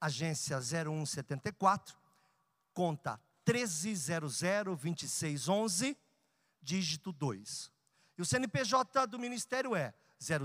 [0.00, 1.96] agência 0174,
[2.72, 5.94] conta 13002611,
[6.62, 7.70] dígito 2.
[8.16, 9.92] E o CNPJ do Ministério é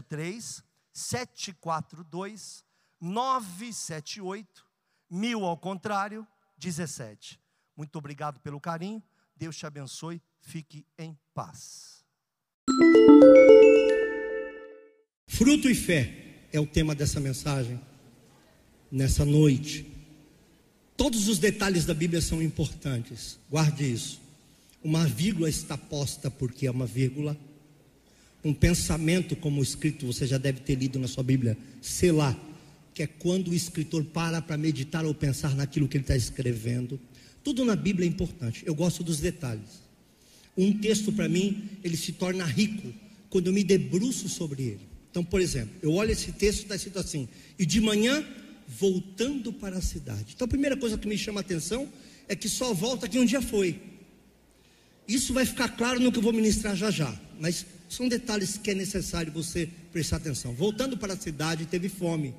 [0.07, 0.61] 03
[0.91, 2.65] 742
[3.01, 4.67] 978
[5.09, 6.27] mil ao contrário
[6.57, 7.39] 17.
[7.75, 9.01] Muito obrigado pelo carinho.
[9.35, 10.21] Deus te abençoe.
[10.39, 12.05] Fique em paz.
[15.27, 17.83] Fruto e fé é o tema dessa mensagem
[18.93, 19.87] nessa noite.
[20.95, 23.39] Todos os detalhes da Bíblia são importantes.
[23.49, 24.21] Guarde isso.
[24.83, 27.35] Uma vírgula está posta porque é uma vírgula.
[28.43, 31.57] Um pensamento, como escrito, você já deve ter lido na sua Bíblia,
[32.13, 32.39] lá,
[32.93, 36.99] que é quando o escritor para para meditar ou pensar naquilo que ele está escrevendo.
[37.43, 38.61] Tudo na Bíblia é importante.
[38.63, 39.81] Eu gosto dos detalhes.
[40.55, 42.93] Um texto para mim, ele se torna rico
[43.29, 44.87] quando eu me debruço sobre ele.
[45.09, 47.27] Então, por exemplo, eu olho esse texto e está escrito assim:
[47.57, 48.23] e de manhã
[48.67, 50.33] voltando para a cidade.
[50.35, 51.87] Então a primeira coisa que me chama a atenção
[52.27, 53.79] é que só volta quem um dia foi.
[55.07, 58.71] Isso vai ficar claro no que eu vou ministrar já já, mas são detalhes que
[58.71, 60.53] é necessário você prestar atenção.
[60.53, 62.33] Voltando para a cidade, teve fome.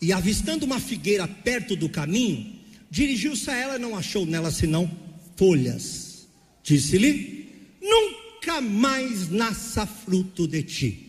[0.00, 2.54] E avistando uma figueira perto do caminho,
[2.90, 4.90] dirigiu-se a ela e não achou nela senão
[5.36, 6.28] folhas.
[6.62, 7.48] Disse-lhe:
[7.82, 11.08] Nunca mais nasça fruto de ti.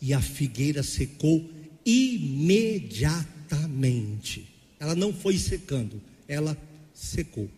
[0.00, 1.48] E a figueira secou
[1.84, 4.48] imediatamente.
[4.78, 6.56] Ela não foi secando, ela
[6.92, 7.50] secou.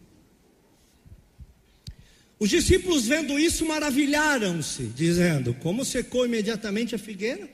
[2.39, 7.49] Os discípulos vendo isso maravilharam-se, dizendo: Como secou imediatamente a figueira?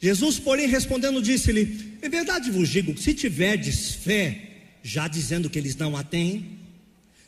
[0.00, 4.50] Jesus, porém, respondendo, disse-lhe: Em verdade vos digo, se tiverdes fé,
[4.82, 6.58] já dizendo que eles não a têm,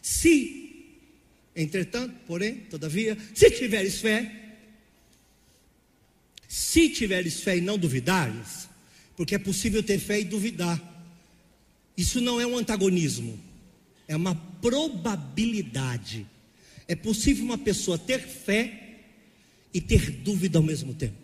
[0.01, 0.95] se,
[1.55, 4.44] entretanto, porém, todavia, se tiveres fé,
[6.55, 8.69] se tiveres fé e não duvidares,
[9.17, 10.81] porque é possível ter fé e duvidar.
[11.97, 13.37] Isso não é um antagonismo,
[14.07, 16.25] é uma probabilidade.
[16.87, 19.01] É possível uma pessoa ter fé
[19.73, 21.17] e ter dúvida ao mesmo tempo.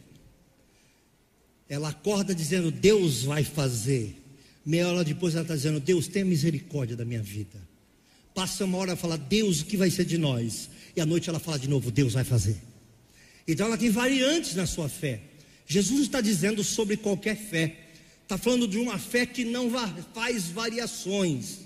[1.69, 4.21] Ela acorda dizendo, Deus vai fazer.
[4.67, 7.57] Meia hora depois ela está dizendo, Deus, tenha misericórdia da minha vida.
[8.35, 10.69] Passa uma hora e fala, Deus, o que vai ser de nós?
[10.97, 12.70] E à noite ela fala de novo, Deus vai fazer.
[13.53, 15.21] Então ela tem variantes na sua fé.
[15.67, 17.77] Jesus está dizendo sobre qualquer fé.
[18.23, 19.69] Está falando de uma fé que não
[20.15, 21.59] faz variações.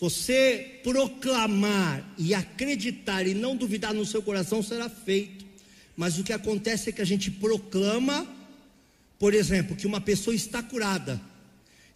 [0.00, 5.44] Você proclamar e acreditar e não duvidar no seu coração será feito.
[5.94, 8.26] Mas o que acontece é que a gente proclama,
[9.18, 11.20] por exemplo, que uma pessoa está curada.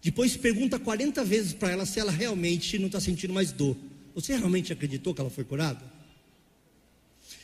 [0.02, 3.74] Depois pergunta 40 vezes para ela se ela realmente não está sentindo mais dor.
[4.14, 5.97] Você realmente acreditou que ela foi curada?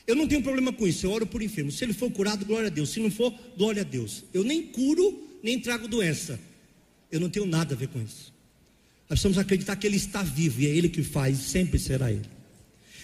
[0.07, 1.73] Eu não tenho problema com isso, eu oro por enfermo.
[1.73, 2.91] Se ele for curado, glória a Deus.
[2.91, 4.25] Se não for, glória a Deus.
[4.35, 6.39] Eu nem curo, nem trago doença.
[7.11, 8.35] Eu não tenho nada a ver com isso.
[9.09, 12.29] Nós precisamos acreditar que Ele está vivo e é Ele que faz, sempre será Ele.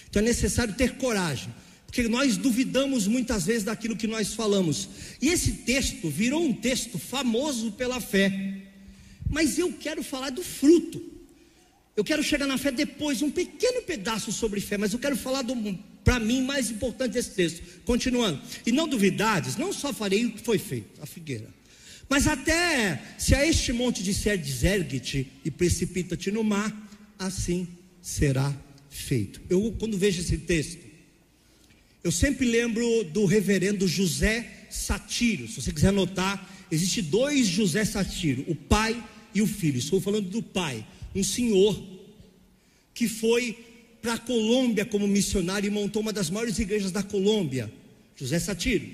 [0.09, 1.55] Então é necessário ter coragem,
[1.87, 4.88] porque nós duvidamos muitas vezes daquilo que nós falamos.
[5.22, 8.62] E esse texto virou um texto famoso pela fé.
[9.28, 11.00] Mas eu quero falar do fruto.
[11.97, 15.43] Eu quero chegar na fé depois, um pequeno pedaço sobre fé, mas eu quero falar
[15.43, 15.55] do
[16.05, 17.62] para mim, mais importante desse texto.
[17.84, 18.41] Continuando.
[18.66, 21.49] E não duvidades, não só farei o que foi feito, a figueira.
[22.09, 26.75] Mas até se a este monte disser desergue-te e precipita-te no mar,
[27.19, 27.69] assim
[28.03, 28.55] será
[28.91, 29.41] feito.
[29.49, 30.81] Eu, quando vejo esse texto,
[32.03, 35.47] eu sempre lembro do reverendo José Satiro.
[35.47, 39.00] Se você quiser anotar, existe dois José Satiro, o pai
[39.35, 39.79] e o filho.
[39.79, 41.81] Estou falando do pai, um senhor
[42.93, 43.56] que foi
[44.00, 47.70] para a Colômbia como missionário e montou uma das maiores igrejas da Colômbia,
[48.17, 48.87] José Satiro.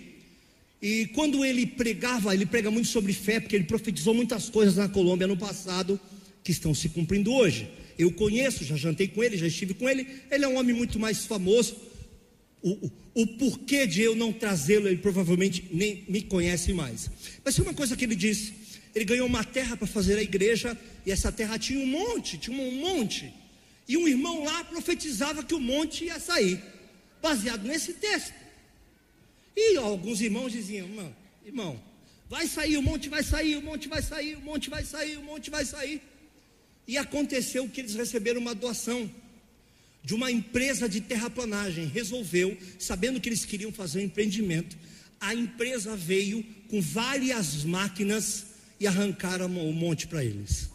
[0.83, 4.89] E quando ele pregava, ele prega muito sobre fé, porque ele profetizou muitas coisas na
[4.89, 5.99] Colômbia no passado
[6.45, 7.69] que estão se cumprindo hoje.
[7.99, 10.07] Eu conheço, já jantei com ele, já estive com ele.
[10.31, 11.77] Ele é um homem muito mais famoso.
[12.63, 17.11] O, o, o porquê de eu não trazê-lo, ele provavelmente nem me conhece mais.
[17.45, 18.53] Mas foi uma coisa que ele disse:
[18.95, 20.77] ele ganhou uma terra para fazer a igreja,
[21.07, 23.33] e essa terra tinha um monte, tinha um monte
[23.89, 26.63] e um irmão lá profetizava que o monte ia sair,
[27.23, 28.35] baseado nesse texto.
[29.57, 31.83] E alguns irmãos diziam: irmão, irmão
[32.29, 35.23] Vai sair, o monte vai sair, o monte vai sair, o monte vai sair, o
[35.23, 36.03] monte vai sair.
[36.87, 39.11] E aconteceu que eles receberam uma doação
[40.03, 41.87] de uma empresa de terraplanagem.
[41.87, 44.77] Resolveu, sabendo que eles queriam fazer um empreendimento,
[45.21, 48.47] a empresa veio com várias máquinas
[48.81, 50.69] e arrancaram o monte para eles.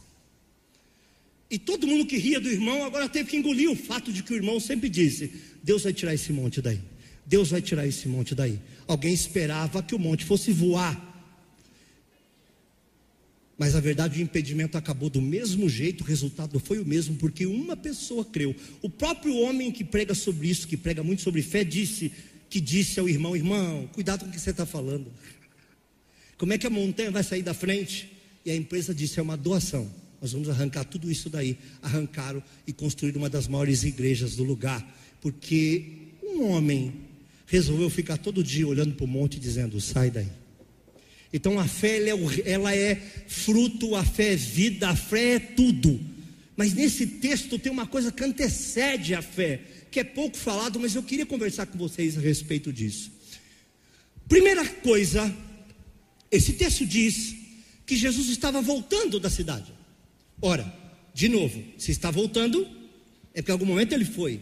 [1.51, 4.31] E todo mundo que ria do irmão agora teve que engolir o fato de que
[4.31, 6.79] o irmão sempre disse: Deus vai tirar esse monte daí.
[7.25, 8.57] Deus vai tirar esse monte daí.
[8.87, 11.09] Alguém esperava que o monte fosse voar.
[13.57, 17.45] Mas a verdade, o impedimento acabou do mesmo jeito, o resultado foi o mesmo, porque
[17.45, 18.55] uma pessoa creu.
[18.81, 22.13] O próprio homem que prega sobre isso, que prega muito sobre fé, disse
[22.49, 25.11] que disse ao irmão: Irmão, cuidado com o que você está falando.
[26.37, 28.09] Como é que a montanha vai sair da frente?
[28.45, 29.91] E a empresa disse: É uma doação.
[30.21, 31.57] Nós vamos arrancar tudo isso daí.
[31.81, 34.85] Arrancaram e construíram uma das maiores igrejas do lugar.
[35.19, 35.83] Porque
[36.23, 36.93] um homem
[37.47, 40.29] resolveu ficar todo dia olhando para o monte dizendo: Sai daí.
[41.33, 42.13] Então a fé é,
[42.45, 42.95] ela é
[43.27, 45.99] fruto, a fé é vida, a fé é tudo.
[46.55, 50.93] Mas nesse texto tem uma coisa que antecede a fé, que é pouco falado, mas
[50.93, 53.11] eu queria conversar com vocês a respeito disso.
[54.27, 55.33] Primeira coisa,
[56.29, 57.35] esse texto diz
[57.85, 59.80] que Jesus estava voltando da cidade.
[60.41, 60.81] Ora,
[61.13, 62.67] de novo, se está voltando,
[63.33, 64.41] é porque em algum momento ele foi.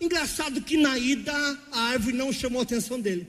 [0.00, 1.32] Engraçado que na ida
[1.72, 3.26] a árvore não chamou a atenção dele.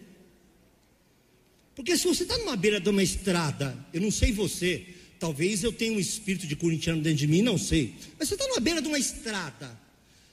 [1.75, 4.85] Porque se você está numa beira de uma estrada, eu não sei você,
[5.19, 7.93] talvez eu tenha um espírito de corintiano dentro de mim, não sei.
[8.17, 9.79] Mas você está numa beira de uma estrada,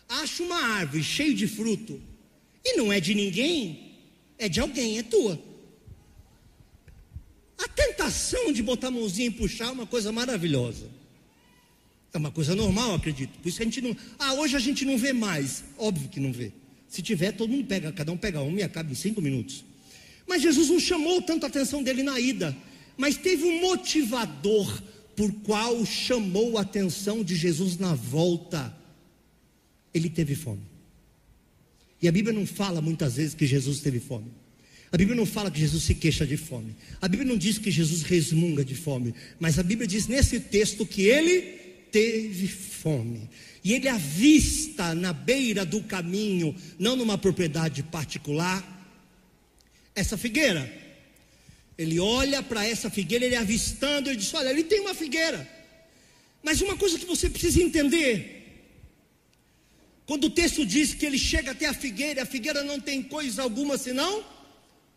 [0.08, 2.00] acha uma árvore cheia de fruto,
[2.64, 3.96] e não é de ninguém,
[4.38, 5.38] é de alguém, é tua.
[7.58, 10.88] A tentação de botar a mãozinha e puxar é uma coisa maravilhosa.
[12.14, 13.36] É uma coisa normal, acredito.
[13.40, 13.96] Por isso a gente não.
[14.20, 15.64] Ah, hoje a gente não vê mais.
[15.76, 16.52] Óbvio que não vê.
[16.88, 19.64] Se tiver, todo mundo pega, cada um pega uma e acaba em cinco minutos.
[20.24, 22.56] Mas Jesus não chamou tanto a atenção dele na ida,
[22.96, 24.80] mas teve um motivador
[25.16, 28.72] por qual chamou a atenção de Jesus na volta.
[29.92, 30.62] Ele teve fome.
[32.00, 34.30] E a Bíblia não fala muitas vezes que Jesus teve fome.
[34.92, 36.76] A Bíblia não fala que Jesus se queixa de fome.
[37.02, 39.12] A Bíblia não diz que Jesus resmunga de fome.
[39.40, 41.63] Mas a Bíblia diz nesse texto que ele
[41.94, 43.30] teve fome.
[43.62, 48.60] E ele avista na beira do caminho, não numa propriedade particular,
[49.94, 50.62] essa figueira.
[51.78, 55.48] Ele olha para essa figueira, ele avistando, ele diz: Olha, ele tem uma figueira.
[56.42, 58.12] Mas uma coisa que você precisa entender.
[60.04, 63.42] Quando o texto diz que ele chega até a figueira, a figueira não tem coisa
[63.42, 64.24] alguma senão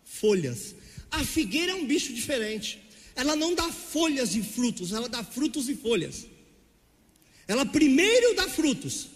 [0.04, 0.74] folhas.
[1.12, 2.82] A figueira é um bicho diferente.
[3.14, 6.26] Ela não dá folhas e frutos, ela dá frutos e folhas.
[7.48, 9.08] Ela primeiro dá frutos,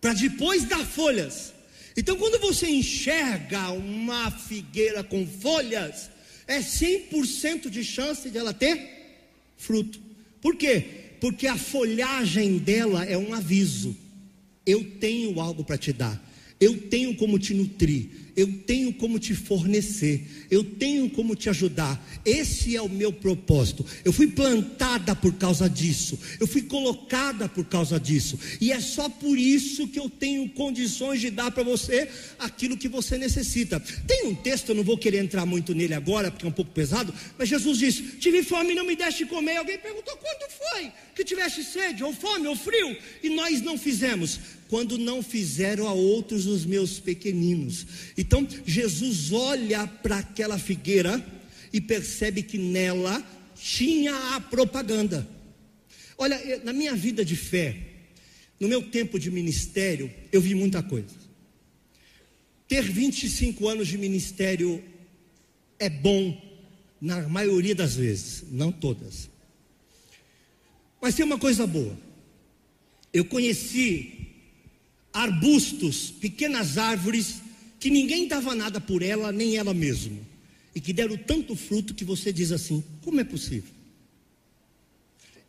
[0.00, 1.54] para depois dar folhas.
[1.96, 6.10] Então, quando você enxerga uma figueira com folhas,
[6.46, 8.80] é 100% de chance de ela ter
[9.56, 10.00] fruto.
[10.42, 10.84] Por quê?
[11.20, 13.96] Porque a folhagem dela é um aviso.
[14.66, 16.20] Eu tenho algo para te dar.
[16.60, 22.02] Eu tenho como te nutrir eu tenho como te fornecer, eu tenho como te ajudar.
[22.24, 23.84] Esse é o meu propósito.
[24.04, 29.08] Eu fui plantada por causa disso, eu fui colocada por causa disso, e é só
[29.08, 32.08] por isso que eu tenho condições de dar para você
[32.38, 33.80] aquilo que você necessita.
[34.06, 36.72] Tem um texto, eu não vou querer entrar muito nele agora, porque é um pouco
[36.72, 39.56] pesado, mas Jesus disse: Tive fome e não me deste comer.
[39.56, 44.40] Alguém perguntou quando foi que tiveste sede, ou fome, ou frio, e nós não fizemos
[44.70, 47.84] quando não fizeram a outros os meus pequeninos.
[48.16, 51.22] Então Jesus olha para aquela figueira
[51.72, 53.22] e percebe que nela
[53.56, 55.28] tinha a propaganda.
[56.16, 57.76] Olha, na minha vida de fé,
[58.60, 61.18] no meu tempo de ministério, eu vi muita coisa.
[62.68, 64.82] Ter 25 anos de ministério
[65.80, 66.40] é bom
[67.00, 69.28] na maioria das vezes, não todas.
[71.02, 71.98] Mas tem uma coisa boa.
[73.12, 74.19] Eu conheci
[75.12, 77.42] arbustos, pequenas árvores,
[77.78, 80.18] que ninguém dava nada por ela, nem ela mesma,
[80.74, 83.72] e que deram tanto fruto que você diz assim: como é possível?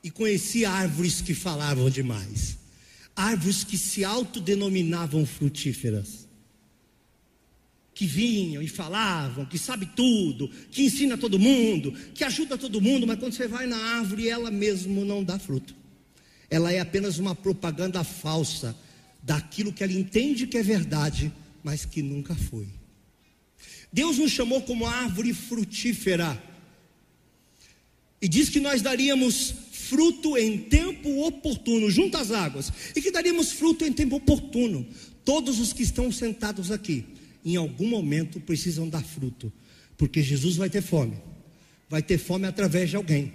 [0.04, 2.58] E conheci árvores que falavam demais,
[3.16, 6.28] árvores que se autodenominavam frutíferas,
[7.94, 13.06] que vinham e falavam, que sabe tudo, que ensina todo mundo, que ajuda todo mundo,
[13.06, 15.76] mas quando você vai na árvore, ela mesmo não dá fruto.
[16.50, 18.76] Ela é apenas uma propaganda falsa
[19.22, 21.32] daquilo que ela entende que é verdade,
[21.64, 22.68] mas que nunca foi.
[23.92, 26.42] Deus nos chamou como árvore frutífera.
[28.22, 33.52] E diz que nós daríamos fruto em tempo oportuno, junto às águas, e que daríamos
[33.52, 34.88] fruto em tempo oportuno.
[35.26, 37.06] Todos os que estão sentados aqui,
[37.44, 39.52] em algum momento precisam dar fruto,
[39.98, 41.18] porque Jesus vai ter fome,
[41.90, 43.34] vai ter fome através de alguém,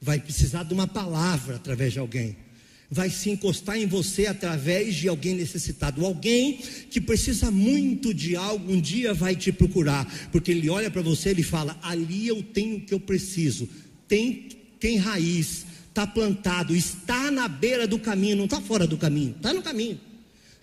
[0.00, 2.36] vai precisar de uma palavra através de alguém,
[2.90, 6.04] vai se encostar em você através de alguém necessitado.
[6.04, 6.58] Alguém
[6.90, 11.32] que precisa muito de algo, um dia vai te procurar, porque ele olha para você
[11.32, 13.68] e fala: ali eu tenho o que eu preciso,
[14.06, 19.34] tem, tem raiz, está plantado, está na beira do caminho, não está fora do caminho,
[19.36, 20.00] está no caminho.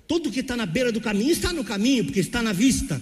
[0.08, 3.02] Tudo que está na beira do caminho está no caminho, porque está na vista.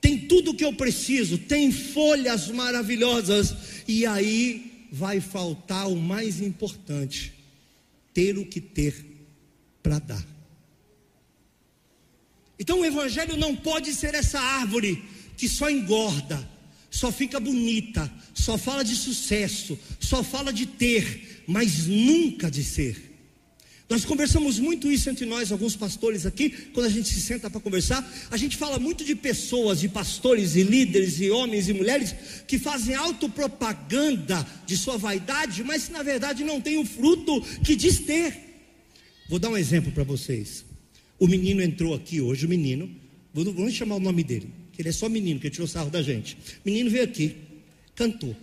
[0.00, 3.54] Tem tudo o que eu preciso, tem folhas maravilhosas,
[3.86, 7.41] e aí vai faltar o mais importante
[8.12, 8.94] ter o que ter
[9.82, 10.26] para dar.
[12.58, 15.02] Então o Evangelho não pode ser essa árvore
[15.36, 16.48] que só engorda,
[16.90, 23.11] só fica bonita, só fala de sucesso, só fala de ter, mas nunca de ser.
[23.92, 27.60] Nós conversamos muito isso entre nós, alguns pastores aqui, quando a gente se senta para
[27.60, 32.14] conversar, a gente fala muito de pessoas, de pastores e líderes e homens e mulheres
[32.48, 37.98] que fazem autopropaganda de sua vaidade, mas na verdade não tem o fruto que diz
[37.98, 38.34] ter.
[39.28, 40.64] Vou dar um exemplo para vocês.
[41.18, 42.90] O menino entrou aqui hoje, o menino,
[43.34, 46.38] vamos chamar o nome dele, que ele é só menino, que tirou sarro da gente.
[46.64, 47.36] O menino veio aqui,
[47.94, 48.34] cantou.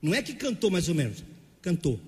[0.00, 1.24] Não é que cantou mais ou menos,
[1.60, 1.98] cantou.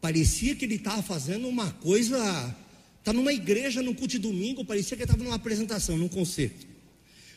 [0.00, 2.56] Parecia que ele estava fazendo uma coisa.
[2.98, 6.66] Está numa igreja, num culto de domingo, parecia que ele estava numa apresentação, num concerto.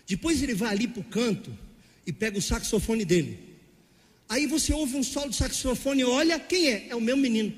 [0.07, 1.57] Depois ele vai ali para o canto
[2.05, 3.39] e pega o saxofone dele.
[4.27, 6.87] Aí você ouve um solo de saxofone e olha, quem é?
[6.89, 7.53] É o meu menino.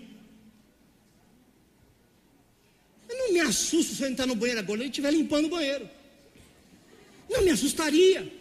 [3.10, 5.90] Eu não me assusto se ele entrar no banheiro agora, ele estiver limpando o banheiro.
[7.30, 8.32] Não me assustaria.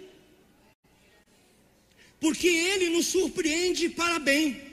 [2.20, 4.71] Porque ele nos surpreende para bem.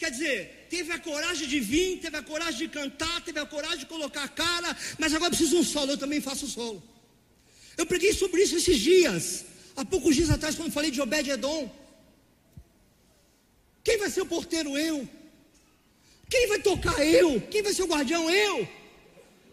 [0.00, 3.80] Quer dizer, teve a coragem de vir, teve a coragem de cantar, teve a coragem
[3.80, 6.80] de colocar a cara, mas agora precisa um solo, eu também faço solo.
[7.76, 11.68] Eu preguei sobre isso esses dias, há poucos dias atrás, quando falei de Obed-Edom.
[13.82, 14.78] Quem vai ser o porteiro?
[14.78, 15.08] Eu.
[16.30, 17.04] Quem vai tocar?
[17.04, 17.40] Eu.
[17.50, 18.30] Quem vai ser o guardião?
[18.30, 18.68] Eu.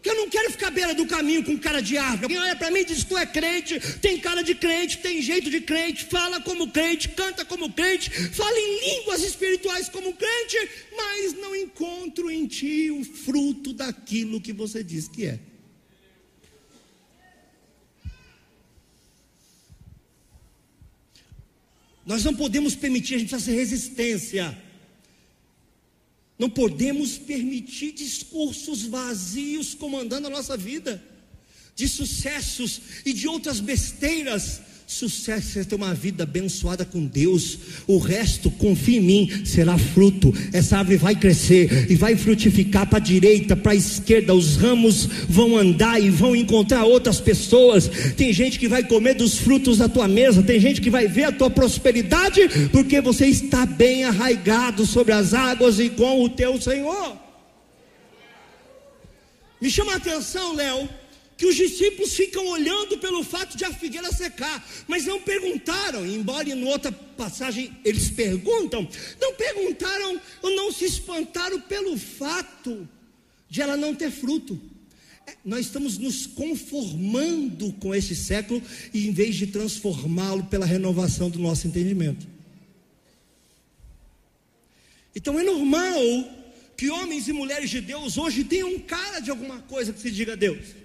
[0.05, 2.27] Que eu não quero ficar à beira do caminho com cara de árvore.
[2.27, 5.49] Quem olha para mim e diz: Tu é crente, tem cara de crente, tem jeito
[5.49, 10.57] de crente, fala como crente, canta como crente, fala em línguas espirituais como crente,
[10.95, 15.39] mas não encontro em ti o fruto daquilo que você diz que é.
[22.05, 24.55] Nós não podemos permitir, a gente ser resistência.
[26.37, 31.03] Não podemos permitir discursos vazios comandando a nossa vida,
[31.75, 37.57] de sucessos e de outras besteiras Sucesso é ter uma vida abençoada com Deus.
[37.87, 40.31] O resto, confia em mim, será fruto.
[40.53, 44.35] Essa árvore vai crescer e vai frutificar para a direita, para a esquerda.
[44.35, 47.89] Os ramos vão andar e vão encontrar outras pessoas.
[48.15, 50.43] Tem gente que vai comer dos frutos da tua mesa.
[50.43, 55.33] Tem gente que vai ver a tua prosperidade, porque você está bem arraigado sobre as
[55.33, 57.17] águas e com o teu Senhor.
[59.59, 60.87] Me chama a atenção, Léo
[61.37, 66.49] que os discípulos ficam olhando pelo fato de a figueira secar, mas não perguntaram, embora
[66.49, 68.87] em outra passagem eles perguntam,
[69.19, 72.87] não perguntaram ou não se espantaram pelo fato
[73.49, 74.59] de ela não ter fruto.
[75.27, 78.61] É, nós estamos nos conformando com esse século
[78.93, 82.27] e em vez de transformá-lo pela renovação do nosso entendimento.
[85.15, 86.01] Então é normal
[86.77, 90.33] que homens e mulheres de Deus hoje tenham cara de alguma coisa que se diga
[90.33, 90.84] a Deus.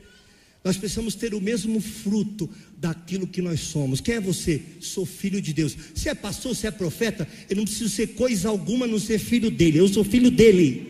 [0.62, 4.00] Nós precisamos ter o mesmo fruto daquilo que nós somos.
[4.00, 4.60] Quem é você?
[4.80, 5.76] Sou filho de Deus.
[5.94, 9.50] Se é pastor, se é profeta, eu não preciso ser coisa alguma não ser filho
[9.50, 9.78] dele.
[9.78, 10.89] Eu sou filho dele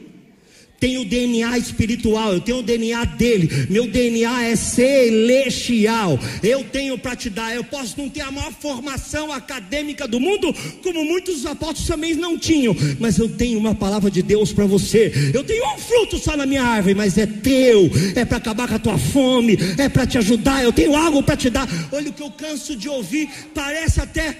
[0.81, 6.19] tenho o DNA espiritual, eu tenho o DNA dele, meu DNA é celestial.
[6.43, 10.55] Eu tenho para te dar, eu posso não ter a maior formação acadêmica do mundo,
[10.83, 14.65] como muitos dos apóstolos também não tinham, mas eu tenho uma palavra de Deus para
[14.65, 15.13] você.
[15.35, 18.75] Eu tenho um fruto só na minha árvore, mas é teu, é para acabar com
[18.75, 20.65] a tua fome, é para te ajudar.
[20.65, 21.69] Eu tenho algo para te dar.
[21.93, 24.35] Olha o que eu canso de ouvir, parece até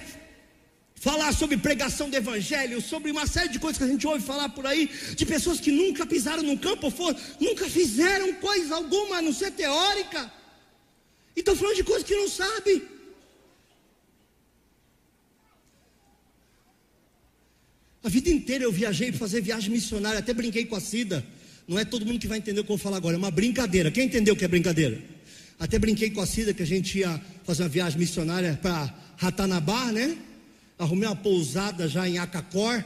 [1.01, 4.49] falar sobre pregação do evangelho, sobre uma série de coisas que a gente ouve falar
[4.49, 9.21] por aí, de pessoas que nunca pisaram num campo, for, nunca fizeram coisa alguma, a
[9.21, 10.31] não ser teórica.
[11.35, 12.83] E estão falando de coisas que não sabe.
[18.03, 21.25] A vida inteira eu viajei para fazer viagem missionária, até brinquei com a Cida.
[21.67, 23.31] Não é todo mundo que vai entender o que eu vou falar agora, é uma
[23.31, 23.89] brincadeira.
[23.89, 25.01] Quem entendeu o que é brincadeira?
[25.57, 29.91] Até brinquei com a Cida que a gente ia fazer uma viagem missionária para Ratanabá,
[29.91, 30.15] né?
[30.83, 32.83] Arrumei uma pousada já em Acacor.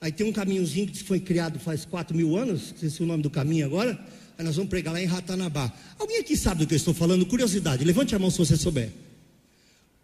[0.00, 3.04] Aí tem um caminhozinho que foi criado faz 4 mil anos, não sei se é
[3.04, 3.98] o nome do caminho agora.
[4.36, 5.72] Aí nós vamos pregar lá em Ratanabá.
[5.98, 7.24] Alguém aqui sabe do que eu estou falando?
[7.24, 8.92] Curiosidade, levante a mão se você souber.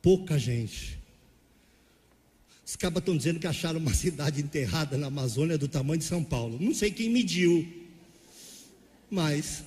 [0.00, 0.98] Pouca gente.
[2.64, 6.24] Os cabas estão dizendo que acharam uma cidade enterrada na Amazônia do tamanho de São
[6.24, 6.56] Paulo.
[6.58, 7.66] Não sei quem mediu,
[9.10, 9.62] mas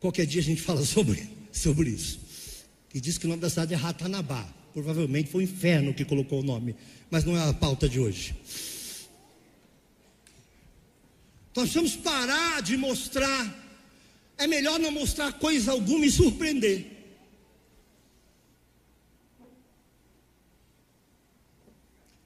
[0.00, 2.20] qualquer dia a gente fala sobre, sobre isso.
[2.94, 4.61] E diz que o nome da cidade é Ratanabá.
[4.72, 6.74] Provavelmente foi o inferno que colocou o nome,
[7.10, 8.34] mas não é a pauta de hoje.
[11.54, 13.60] Nós precisamos parar de mostrar.
[14.38, 16.86] É melhor não mostrar coisa alguma e surpreender.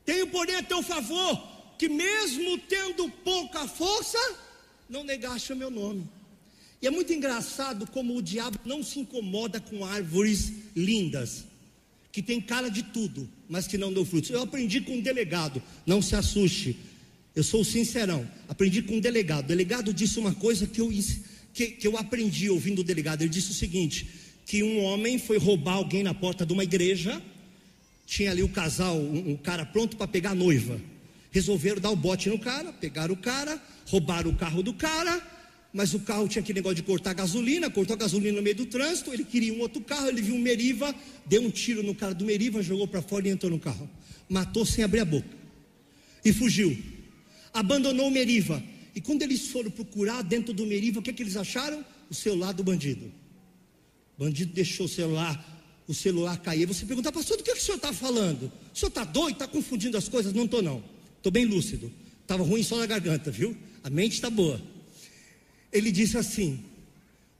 [0.04, 1.42] Tenho, porém, a teu favor,
[1.76, 4.18] que mesmo tendo pouca força,
[4.88, 6.08] não negaste o meu nome.
[6.80, 11.44] E é muito engraçado como o diabo não se incomoda com árvores lindas,
[12.16, 14.30] que tem cara de tudo, mas que não dão frutos.
[14.30, 16.74] Eu aprendi com um delegado, não se assuste.
[17.34, 19.44] Eu sou sincerão, aprendi com um delegado.
[19.44, 20.90] O delegado disse uma coisa que eu,
[21.52, 23.20] que, que eu aprendi ouvindo o delegado.
[23.20, 24.08] Ele disse o seguinte:
[24.46, 27.22] que um homem foi roubar alguém na porta de uma igreja
[28.06, 30.80] tinha ali o casal, um, um cara pronto para pegar a noiva.
[31.30, 35.20] Resolveram dar o bote no cara, pegaram o cara, roubaram o carro do cara,
[35.76, 38.64] mas o carro tinha aquele negócio de cortar gasolina, cortou a gasolina no meio do
[38.64, 40.94] trânsito, ele queria um outro carro, ele viu um Meriva,
[41.26, 43.86] deu um tiro no cara do Meriva, jogou para fora e entrou no carro.
[44.26, 45.28] Matou sem abrir a boca.
[46.24, 46.74] E fugiu.
[47.52, 48.62] Abandonou o Meriva.
[48.94, 51.84] E quando eles foram procurar dentro do Meriva, o que, é que eles acharam?
[52.08, 53.12] O celular do bandido.
[54.16, 55.54] O bandido deixou o celular
[55.86, 56.66] o celular cair.
[56.66, 58.50] Você pergunta, pastor, do que, que o senhor está falando?
[58.74, 60.32] O senhor está doido, está confundindo as coisas?
[60.32, 60.82] Não estou, não.
[61.18, 61.92] Estou bem lúcido.
[62.22, 63.56] Estava ruim só na garganta, viu?
[63.84, 64.60] A mente está boa.
[65.76, 66.64] Ele disse assim: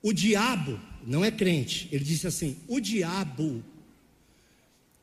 [0.03, 3.65] o diabo, não é crente, ele disse assim: o diabo,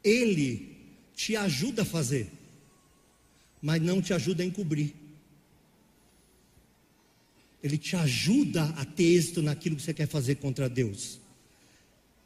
[0.03, 0.77] ele
[1.15, 2.27] te ajuda a fazer,
[3.59, 4.93] mas não te ajuda a encobrir.
[7.63, 11.19] Ele te ajuda a ter êxito naquilo que você quer fazer contra Deus.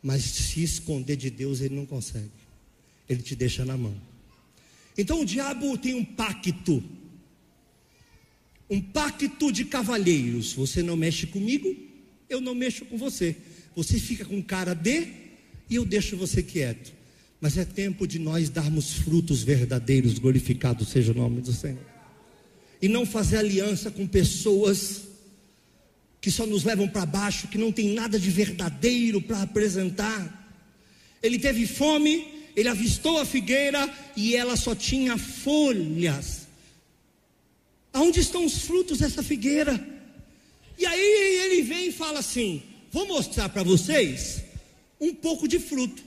[0.03, 2.29] Mas se esconder de Deus, ele não consegue.
[3.07, 3.95] Ele te deixa na mão.
[4.97, 6.83] Então o diabo tem um pacto.
[8.69, 10.53] Um pacto de cavalheiros.
[10.53, 11.73] Você não mexe comigo,
[12.29, 13.35] eu não mexo com você.
[13.75, 15.07] Você fica com cara de
[15.69, 16.91] e eu deixo você quieto.
[17.39, 21.85] Mas é tempo de nós darmos frutos verdadeiros, glorificado seja o nome do Senhor.
[22.81, 25.03] E não fazer aliança com pessoas
[26.19, 30.37] que só nos levam para baixo, que não tem nada de verdadeiro para apresentar.
[31.21, 36.36] Ele teve fome, ele avistou a figueira e ela só tinha folhas.
[37.93, 39.73] Aonde estão os frutos dessa figueira?
[40.77, 44.43] E aí ele vem e fala assim: Vou mostrar para vocês
[44.99, 46.03] um pouco de fruto,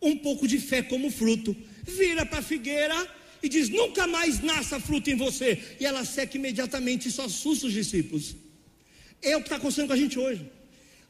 [0.00, 1.56] um pouco de fé como fruto.
[1.82, 2.96] Vira para a figueira
[3.42, 5.76] e diz: Nunca mais nasça fruto em você.
[5.80, 8.36] E ela seca imediatamente, isso assusta os discípulos.
[9.20, 10.57] É o que está acontecendo com a gente hoje.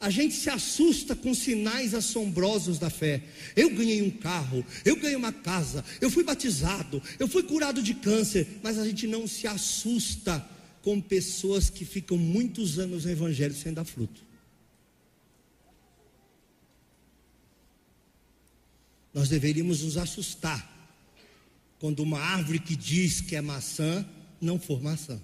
[0.00, 3.22] A gente se assusta com sinais assombrosos da fé.
[3.56, 7.94] Eu ganhei um carro, eu ganhei uma casa, eu fui batizado, eu fui curado de
[7.94, 10.46] câncer, mas a gente não se assusta
[10.82, 14.24] com pessoas que ficam muitos anos no Evangelho sem dar fruto.
[19.12, 20.76] Nós deveríamos nos assustar
[21.80, 24.06] quando uma árvore que diz que é maçã
[24.40, 25.20] não for maçã.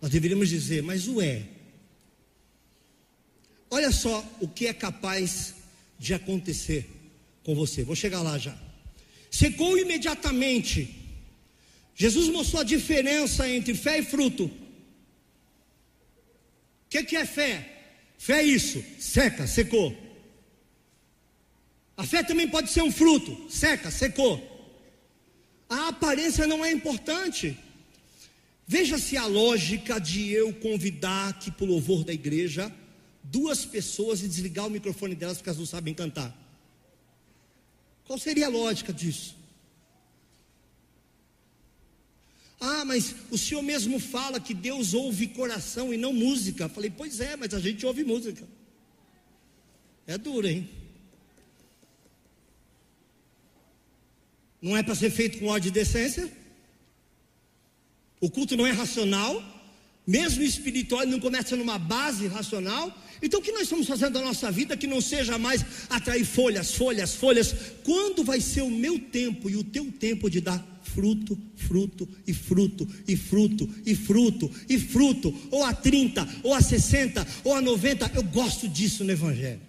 [0.00, 1.46] Nós deveríamos dizer, mas o é.
[3.74, 5.54] Olha só o que é capaz
[5.98, 6.86] de acontecer
[7.42, 7.82] com você.
[7.82, 8.54] Vou chegar lá já.
[9.30, 10.94] Secou imediatamente.
[11.94, 14.44] Jesus mostrou a diferença entre fé e fruto.
[14.44, 14.50] O
[16.90, 17.66] que, que é fé?
[18.18, 19.96] Fé é isso, seca, secou.
[21.96, 24.38] A fé também pode ser um fruto, seca, secou.
[25.66, 27.56] A aparência não é importante.
[28.66, 32.70] Veja-se a lógica de eu convidar aqui para o louvor da igreja
[33.36, 36.30] duas pessoas e desligar o microfone delas porque elas não sabem cantar.
[38.06, 39.34] Qual seria a lógica disso?
[42.60, 46.68] Ah, mas o senhor mesmo fala que Deus ouve coração e não música.
[46.68, 48.46] Falei, pois é, mas a gente ouve música.
[50.06, 50.68] É duro, hein?
[54.60, 56.30] Não é para ser feito com ordem de decência?
[58.20, 59.42] O culto não é racional,
[60.06, 62.96] mesmo espiritual, não começa numa base racional.
[63.22, 66.74] Então, o que nós estamos fazendo da nossa vida que não seja mais atrair folhas,
[66.74, 67.54] folhas, folhas?
[67.84, 72.34] Quando vai ser o meu tempo e o teu tempo de dar fruto, fruto e
[72.34, 77.60] fruto e fruto e fruto e fruto, ou a 30, ou a 60, ou a
[77.60, 78.10] 90?
[78.14, 79.60] Eu gosto disso no Evangelho.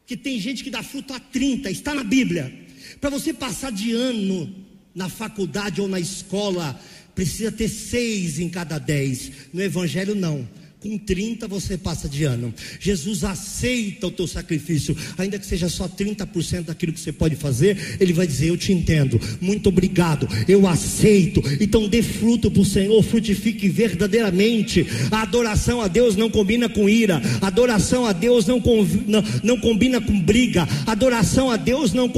[0.00, 2.52] Porque tem gente que dá fruto a 30, está na Bíblia.
[3.00, 4.52] Para você passar de ano
[4.94, 6.78] na faculdade ou na escola,
[7.14, 9.30] precisa ter seis em cada dez.
[9.52, 10.48] No Evangelho, não.
[10.82, 12.52] Com 30 você passa de ano.
[12.80, 17.96] Jesus aceita o teu sacrifício, ainda que seja só 30% daquilo que você pode fazer,
[18.00, 19.20] ele vai dizer: "Eu te entendo.
[19.40, 20.28] Muito obrigado.
[20.48, 21.40] Eu aceito".
[21.60, 24.84] Então dê fruto para o Senhor, frutifique verdadeiramente.
[25.12, 27.22] A adoração a Deus não combina com ira.
[27.40, 28.60] A adoração a Deus não,
[29.06, 30.66] não, não combina com briga.
[30.84, 32.10] A adoração a Deus não,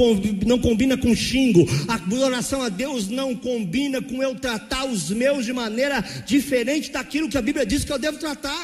[0.43, 1.67] não combina com xingo.
[1.87, 7.29] A adoração a Deus não combina com eu tratar os meus de maneira diferente daquilo
[7.29, 8.54] que a Bíblia diz que eu devo tratar.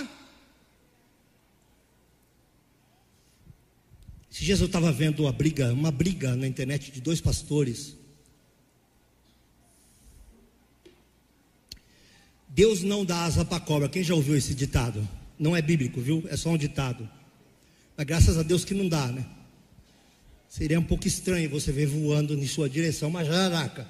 [4.31, 7.95] Esses dias eu estava vendo uma briga, uma briga na internet de dois pastores.
[12.47, 13.87] Deus não dá asa para cobra.
[13.87, 15.07] Quem já ouviu esse ditado?
[15.37, 16.23] Não é bíblico, viu?
[16.27, 17.09] É só um ditado.
[17.95, 19.25] Mas graças a Deus que não dá, né?
[20.49, 23.87] Seria um pouco estranho você ver voando em sua direção uma jararaca.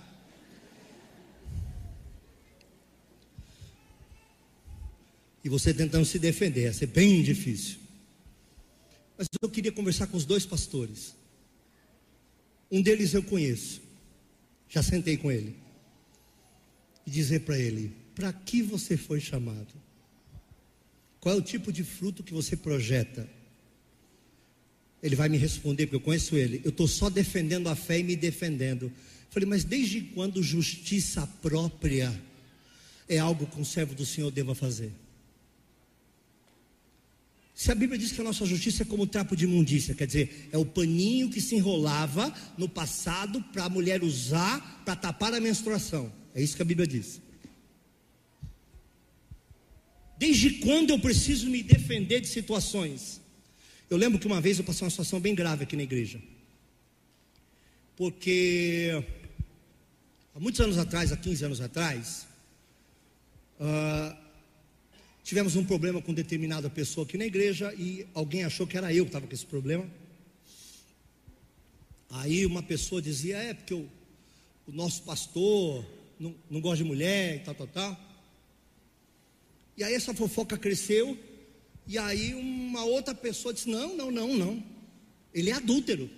[5.43, 7.77] E você tentando se defender, ia ser bem difícil.
[9.17, 11.15] Mas eu queria conversar com os dois pastores.
[12.71, 13.81] Um deles eu conheço,
[14.69, 15.55] já sentei com ele,
[17.05, 19.73] e dizer para ele: para que você foi chamado?
[21.19, 23.29] Qual é o tipo de fruto que você projeta?
[25.03, 26.61] Ele vai me responder, porque eu conheço ele.
[26.63, 28.91] Eu estou só defendendo a fé e me defendendo.
[29.29, 32.13] Falei, mas desde quando justiça própria
[33.07, 34.91] é algo que um servo do Senhor deva fazer?
[37.53, 40.49] Se a Bíblia diz que a nossa justiça é como trapo de imundícia, quer dizer,
[40.51, 45.39] é o paninho que se enrolava no passado para a mulher usar para tapar a
[45.39, 46.11] menstruação.
[46.33, 47.21] É isso que a Bíblia diz.
[50.17, 53.19] Desde quando eu preciso me defender de situações?
[53.89, 56.21] Eu lembro que uma vez eu passei uma situação bem grave aqui na igreja.
[57.97, 59.03] Porque
[60.33, 62.27] há muitos anos atrás, há 15 anos atrás,
[63.59, 64.20] uh,
[65.31, 69.05] Tivemos um problema com determinada pessoa aqui na igreja e alguém achou que era eu
[69.05, 69.89] que estava com esse problema.
[72.09, 73.87] Aí uma pessoa dizia: É, porque o,
[74.67, 75.85] nosso pastor
[76.19, 77.97] não, não gosta de mulher e tal, tal, tal.
[79.77, 81.17] E aí essa fofoca cresceu.
[81.87, 84.61] E aí uma outra pessoa disse: Não, não, não, não.
[85.33, 86.09] Ele é adúltero.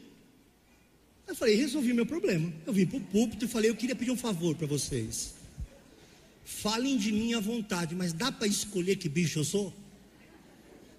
[1.27, 2.51] Eu falei: Resolvi meu problema.
[2.65, 5.35] Eu vim para o púlpito e falei: Eu queria pedir um favor para vocês.
[6.43, 9.73] Falem de mim à vontade, mas dá para escolher que bicho eu sou?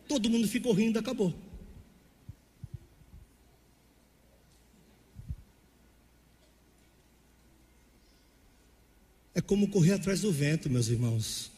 [0.09, 1.35] Todo mundo ficou rindo, acabou.
[9.35, 11.54] É como correr atrás do vento, meus irmãos.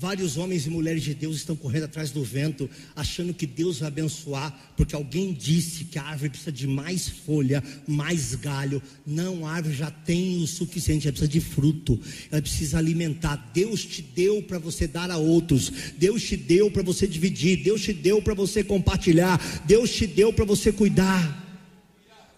[0.00, 3.88] Vários homens e mulheres de Deus estão correndo atrás do vento, achando que Deus vai
[3.88, 8.80] abençoar, porque alguém disse que a árvore precisa de mais folha, mais galho.
[9.06, 12.00] Não, a árvore já tem o suficiente, ela precisa de fruto,
[12.32, 13.50] ela precisa alimentar.
[13.52, 17.82] Deus te deu para você dar a outros, Deus te deu para você dividir, Deus
[17.82, 21.49] te deu para você compartilhar, Deus te deu para você cuidar.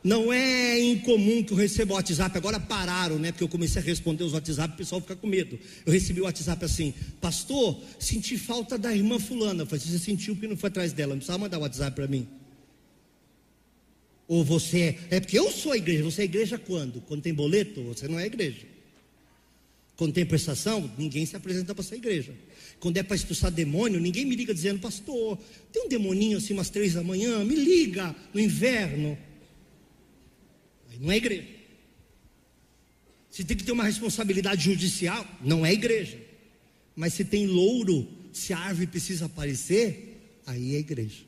[0.05, 3.31] Não é incomum que eu receba WhatsApp, agora pararam, né?
[3.31, 5.57] Porque eu comecei a responder os WhatsApp, o pessoal fica com medo.
[5.87, 9.63] Eu recebi o WhatsApp assim, pastor, senti falta da irmã fulana.
[9.63, 12.09] Eu falei, você sentiu que não foi atrás dela, não precisava mandar o WhatsApp para
[12.09, 12.27] mim.
[14.27, 17.01] Ou você é, é porque eu sou a igreja, você é igreja quando?
[17.03, 18.67] Quando tem boleto, você não é igreja.
[19.95, 22.33] Quando tem prestação, ninguém se apresenta para ser igreja.
[22.81, 25.39] Quando é para expulsar demônio, ninguém me liga dizendo, pastor,
[25.73, 29.17] tem um demoninho assim umas três da manhã, me liga no inverno.
[31.03, 31.49] Não é igreja.
[33.29, 36.17] Se tem que ter uma responsabilidade judicial, não é igreja.
[36.95, 41.25] Mas se tem louro, se a árvore precisa aparecer, aí é igreja.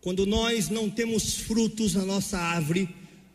[0.00, 2.88] Quando nós não temos frutos na nossa árvore,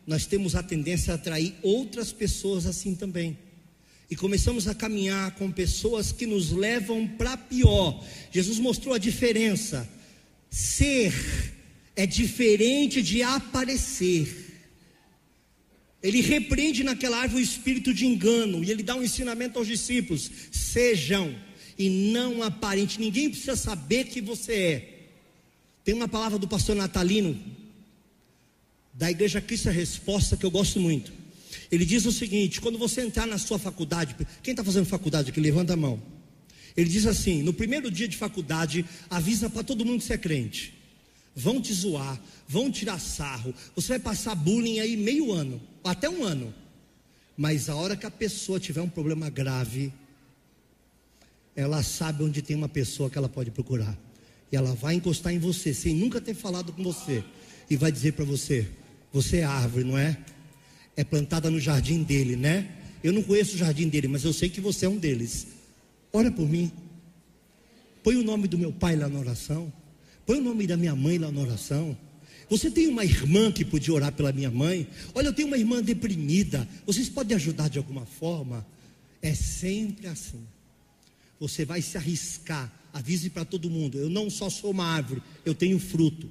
[0.06, 3.36] nós temos a tendência a atrair outras pessoas assim também.
[4.10, 8.02] E começamos a caminhar com pessoas que nos levam para pior.
[8.32, 9.86] Jesus mostrou a diferença.
[10.48, 11.12] Ser
[11.98, 14.46] é diferente de aparecer.
[16.00, 20.30] Ele repreende naquela árvore o espírito de engano e ele dá um ensinamento aos discípulos:
[20.52, 21.34] sejam
[21.76, 23.00] e não aparente.
[23.00, 24.94] Ninguém precisa saber que você é.
[25.82, 27.36] Tem uma palavra do pastor Natalino,
[28.94, 31.12] da Igreja Cristo a Resposta, que eu gosto muito.
[31.68, 35.40] Ele diz o seguinte: quando você entrar na sua faculdade, quem está fazendo faculdade aqui,
[35.40, 36.00] levanta a mão.
[36.76, 40.18] Ele diz assim: no primeiro dia de faculdade, avisa para todo mundo que você é
[40.18, 40.77] crente
[41.38, 46.24] vão te zoar, vão tirar sarro, você vai passar bullying aí meio ano, até um
[46.24, 46.52] ano.
[47.36, 49.92] Mas a hora que a pessoa tiver um problema grave,
[51.54, 53.96] ela sabe onde tem uma pessoa que ela pode procurar.
[54.50, 57.22] E ela vai encostar em você, sem nunca ter falado com você.
[57.70, 58.68] E vai dizer para você:
[59.12, 60.18] Você é árvore, não é?
[60.96, 62.68] É plantada no jardim dele, né?
[63.04, 65.46] Eu não conheço o jardim dele, mas eu sei que você é um deles.
[66.12, 66.72] Ora por mim.
[68.02, 69.72] Põe o nome do meu pai lá na oração.
[70.28, 71.96] Põe o nome da minha mãe lá na oração.
[72.50, 74.86] Você tem uma irmã que podia orar pela minha mãe?
[75.14, 76.68] Olha, eu tenho uma irmã deprimida.
[76.84, 78.66] Vocês podem ajudar de alguma forma?
[79.22, 80.46] É sempre assim.
[81.40, 82.70] Você vai se arriscar.
[82.92, 83.96] Avise para todo mundo.
[83.96, 86.28] Eu não só sou uma árvore, eu tenho fruto.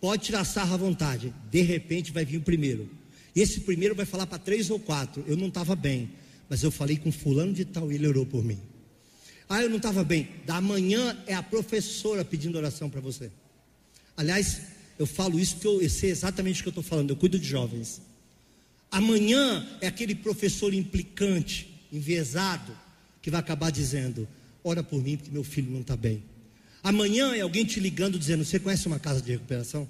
[0.00, 1.34] Pode tirar sarra à vontade.
[1.50, 2.88] De repente vai vir o primeiro.
[3.34, 5.24] E esse primeiro vai falar para três ou quatro.
[5.26, 6.08] Eu não estava bem,
[6.48, 8.60] mas eu falei com fulano de tal e ele orou por mim.
[9.48, 10.28] Ah, eu não estava bem.
[10.46, 13.32] Da manhã é a professora pedindo oração para você.
[14.20, 14.60] Aliás,
[14.98, 17.08] eu falo isso porque eu, eu sei exatamente o que eu estou falando.
[17.08, 18.02] Eu cuido de jovens.
[18.90, 22.76] Amanhã é aquele professor implicante, enviesado,
[23.22, 24.28] que vai acabar dizendo:
[24.62, 26.22] Ora por mim, porque meu filho não está bem.
[26.82, 29.88] Amanhã é alguém te ligando dizendo: Você conhece uma casa de recuperação?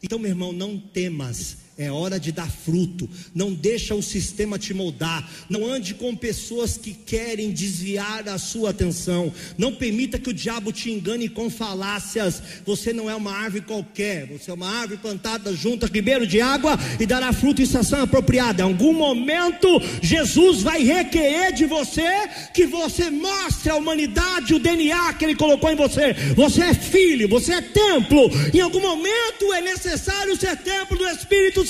[0.00, 3.08] Então, meu irmão, não temas é hora de dar fruto.
[3.34, 5.26] Não deixa o sistema te moldar.
[5.48, 9.32] Não ande com pessoas que querem desviar a sua atenção.
[9.56, 12.42] Não permita que o diabo te engane com falácias.
[12.66, 14.26] Você não é uma árvore qualquer.
[14.26, 18.02] Você é uma árvore plantada junto a ribeiro de água e dará fruto em estação
[18.02, 18.62] apropriada.
[18.62, 19.66] Em algum momento,
[20.02, 25.72] Jesus vai requerer de você que você mostre à humanidade o DNA que ele colocou
[25.72, 26.12] em você.
[26.36, 28.30] Você é filho, você é templo.
[28.52, 31.69] Em algum momento é necessário ser templo do Espírito Santo.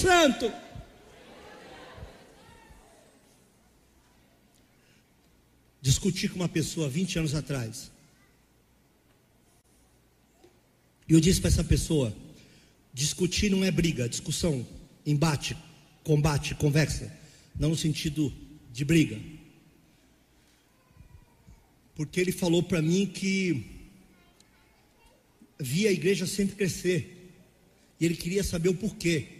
[5.83, 7.91] Discuti com uma pessoa 20 anos atrás.
[11.09, 12.17] E eu disse para essa pessoa:
[12.95, 14.67] discutir não é briga, discussão,
[15.05, 15.57] embate,
[16.05, 17.13] combate, conversa.
[17.59, 18.33] Não no sentido
[18.73, 19.21] de briga.
[21.95, 23.67] Porque ele falou para mim que
[25.59, 27.35] via a igreja sempre crescer.
[27.99, 29.40] E ele queria saber o porquê.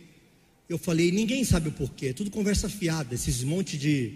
[0.71, 4.15] Eu falei, ninguém sabe o porquê, tudo conversa fiada, esses monte de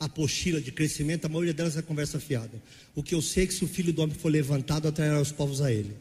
[0.00, 2.60] apostila de crescimento, a maioria delas é conversa fiada.
[2.92, 5.30] O que eu sei é que se o filho do homem for levantado, atrairá os
[5.30, 5.96] povos a ele.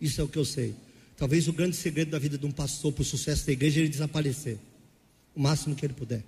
[0.00, 0.74] Isso é o que eu sei.
[1.18, 3.82] Talvez o grande segredo da vida de um pastor para o sucesso da igreja é
[3.82, 4.56] ele desaparecer.
[5.36, 6.24] O máximo que ele puder.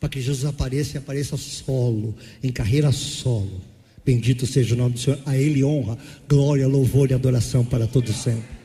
[0.00, 3.62] Para que Jesus apareça e apareça solo, em carreira solo.
[4.04, 5.20] Bendito seja o nome do Senhor.
[5.24, 5.96] A Ele honra,
[6.28, 8.63] glória, louvor e adoração para todos sempre.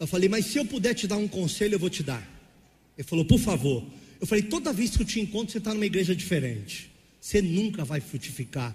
[0.00, 2.26] Eu falei, mas se eu puder te dar um conselho, eu vou te dar.
[2.96, 3.86] Ele falou, por favor.
[4.18, 6.90] Eu falei, toda vez que eu te encontro, você está numa igreja diferente.
[7.20, 8.74] Você nunca vai frutificar.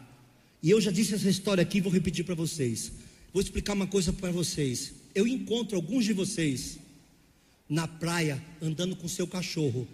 [0.62, 2.92] E eu já disse essa história aqui, vou repetir para vocês.
[3.34, 4.94] Vou explicar uma coisa para vocês.
[5.16, 6.78] Eu encontro alguns de vocês
[7.68, 9.88] na praia andando com seu cachorro,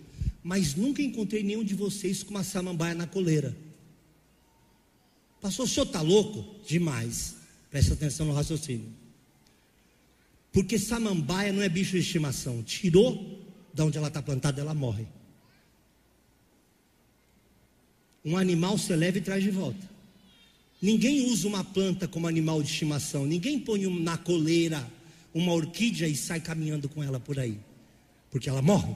[0.44, 3.56] mas nunca encontrei nenhum de vocês com uma samambaia na coleira.
[5.39, 6.46] Pastor, o senhor está louco?
[6.67, 7.36] Demais.
[7.70, 9.01] Presta atenção no raciocínio.
[10.52, 12.62] Porque samambaia não é bicho de estimação.
[12.64, 13.40] Tirou
[13.74, 15.08] de onde ela está plantada, ela morre.
[18.24, 19.90] Um animal você leva e traz de volta.
[20.82, 23.26] Ninguém usa uma planta como animal de estimação.
[23.26, 24.86] Ninguém põe na coleira
[25.34, 27.58] uma orquídea e sai caminhando com ela por aí.
[28.30, 28.94] Porque ela morre.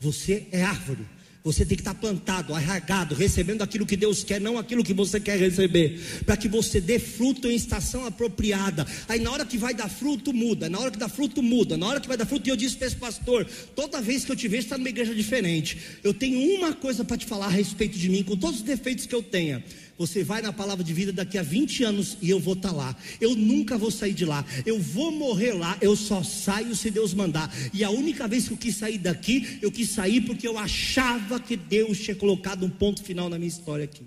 [0.00, 1.06] Você é árvore.
[1.46, 5.20] Você tem que estar plantado, arragado, recebendo aquilo que Deus quer, não aquilo que você
[5.20, 8.84] quer receber, para que você dê fruto em estação apropriada.
[9.08, 11.86] Aí na hora que vai dar fruto, muda, na hora que dá fruto, muda, na
[11.86, 14.34] hora que vai dar fruto, e eu disse para esse pastor: toda vez que eu
[14.34, 15.78] te vejo, está numa igreja diferente.
[16.02, 19.06] Eu tenho uma coisa para te falar a respeito de mim, com todos os defeitos
[19.06, 19.62] que eu tenha.
[19.98, 22.74] Você vai na palavra de vida daqui a 20 anos e eu vou estar tá
[22.74, 22.96] lá.
[23.20, 24.44] Eu nunca vou sair de lá.
[24.66, 25.78] Eu vou morrer lá.
[25.80, 27.52] Eu só saio se Deus mandar.
[27.72, 31.40] E a única vez que eu quis sair daqui, eu quis sair porque eu achava
[31.40, 34.02] que Deus tinha colocado um ponto final na minha história aqui.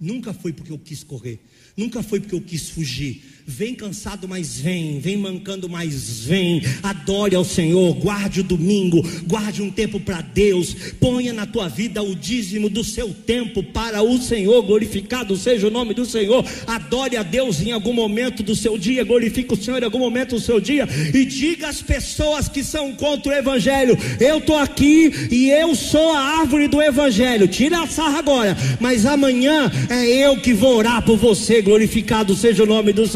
[0.00, 1.40] Nunca foi porque eu quis correr.
[1.76, 3.37] Nunca foi porque eu quis fugir.
[3.50, 5.00] Vem cansado, mas vem.
[5.00, 6.62] Vem mancando, mas vem.
[6.82, 7.94] Adore ao Senhor.
[7.94, 9.02] Guarde o domingo.
[9.26, 10.76] Guarde um tempo para Deus.
[11.00, 14.60] Ponha na tua vida o dízimo do seu tempo para o Senhor.
[14.60, 16.44] Glorificado seja o nome do Senhor.
[16.66, 19.02] Adore a Deus em algum momento do seu dia.
[19.02, 20.86] Glorifique o Senhor em algum momento do seu dia.
[21.14, 26.12] E diga às pessoas que são contra o Evangelho: Eu estou aqui e eu sou
[26.12, 27.48] a árvore do Evangelho.
[27.48, 28.54] Tira a sarra agora.
[28.78, 33.06] Mas amanhã é eu que vou orar por você glorificado seja o nome do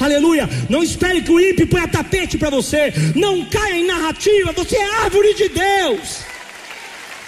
[0.00, 0.48] Aleluia.
[0.68, 2.92] Não espere que o ímpio ponha tapete para você.
[3.14, 4.52] Não caia em narrativa.
[4.52, 6.20] Você é árvore de Deus.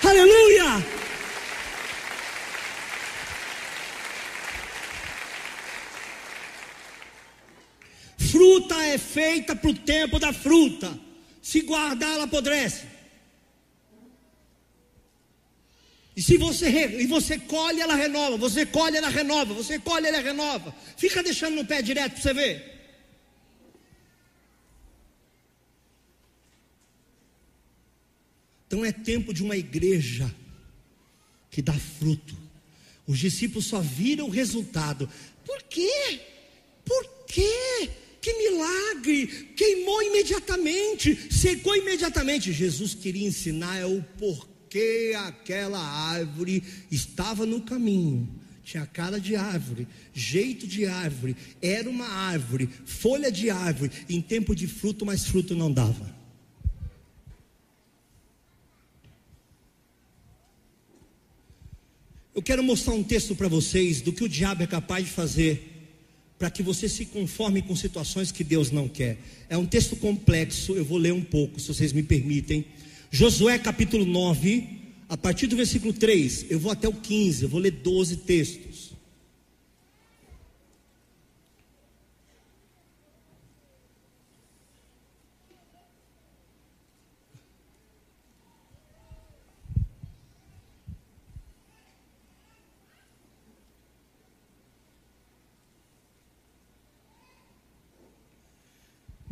[0.02, 0.84] Aleluia.
[8.18, 10.90] Fruta é feita para o tempo da fruta.
[11.40, 12.95] Se guardar, ela apodrece.
[16.16, 16.66] E se você
[16.98, 20.74] e você colhe, ela renova, você colhe, ela renova, você colhe, ela renova.
[20.96, 22.72] Fica deixando no pé direto para você ver.
[28.66, 30.34] Então é tempo de uma igreja
[31.50, 32.34] que dá fruto.
[33.06, 35.08] Os discípulos só viram o resultado.
[35.44, 36.20] Por quê?
[36.82, 37.90] Por quê?
[38.22, 39.52] Que milagre!
[39.54, 42.52] Queimou imediatamente, secou imediatamente.
[42.52, 44.55] Jesus queria ensinar é o porquê
[45.26, 48.28] aquela árvore estava no caminho.
[48.64, 54.56] Tinha cara de árvore, jeito de árvore, era uma árvore, folha de árvore, em tempo
[54.56, 56.16] de fruto, mas fruto não dava.
[62.34, 65.76] Eu quero mostrar um texto para vocês do que o diabo é capaz de fazer
[66.38, 69.16] para que você se conforme com situações que Deus não quer.
[69.48, 72.64] É um texto complexo, eu vou ler um pouco, se vocês me permitem.
[73.10, 74.68] Josué capítulo 9,
[75.08, 78.94] a partir do versículo 3, eu vou até o 15, eu vou ler 12 textos.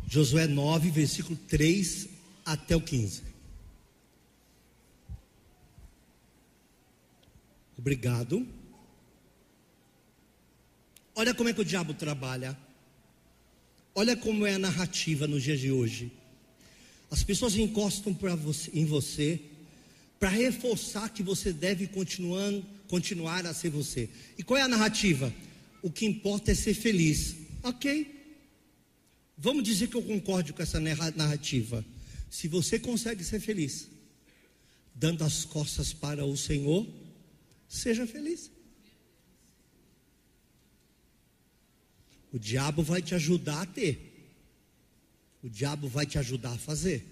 [0.06, 2.08] Josué 9, versículo 3
[2.46, 3.33] até o 15.
[7.76, 8.46] Obrigado.
[11.14, 12.56] Olha como é que o diabo trabalha.
[13.94, 16.10] Olha como é a narrativa nos dias de hoje.
[17.10, 19.40] As pessoas encostam você, em você
[20.18, 22.50] para reforçar que você deve continuar,
[22.88, 24.08] continuar a ser você.
[24.38, 25.32] E qual é a narrativa?
[25.82, 27.36] O que importa é ser feliz.
[27.62, 28.10] Ok.
[29.36, 31.84] Vamos dizer que eu concordo com essa narrativa.
[32.30, 33.88] Se você consegue ser feliz,
[34.94, 36.86] dando as costas para o Senhor,
[37.74, 38.50] seja feliz.
[42.32, 44.12] O diabo vai te ajudar a ter.
[45.42, 47.04] O diabo vai te ajudar a fazer,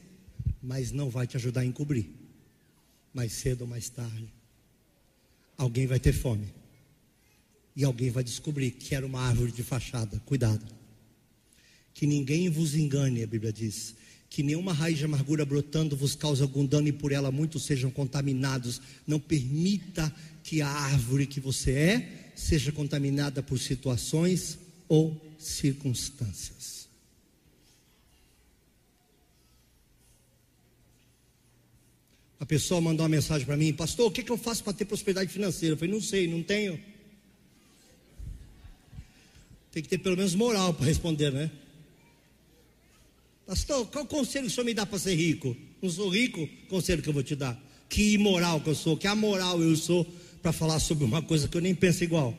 [0.62, 2.09] mas não vai te ajudar a encobrir.
[3.12, 4.33] Mais cedo ou mais tarde,
[5.57, 6.53] alguém vai ter fome.
[7.77, 10.18] E alguém vai descobrir que era uma árvore de fachada.
[10.27, 10.64] Cuidado.
[11.94, 13.94] Que ninguém vos engane, a Bíblia diz.
[14.33, 17.90] Que nenhuma raiz de amargura brotando vos cause algum dano e por ela muitos sejam
[17.90, 18.81] contaminados.
[19.07, 20.11] Não permita
[20.42, 26.88] que a árvore que você é seja contaminada por situações ou circunstâncias.
[32.40, 34.87] A pessoa mandou uma mensagem para mim, pastor, o que, que eu faço para ter
[34.87, 35.75] prosperidade financeira?
[35.75, 36.81] Eu falei, não sei, não tenho.
[39.71, 41.51] Tem que ter pelo menos moral para responder, né?
[43.46, 45.57] Pastor, qual conselho o senhor me dá para ser rico?
[45.81, 47.61] Não sou rico, conselho que eu vou te dar.
[47.88, 50.07] Que imoral que eu sou, que amoral eu sou
[50.40, 52.37] para falar sobre uma coisa que eu nem penso igual.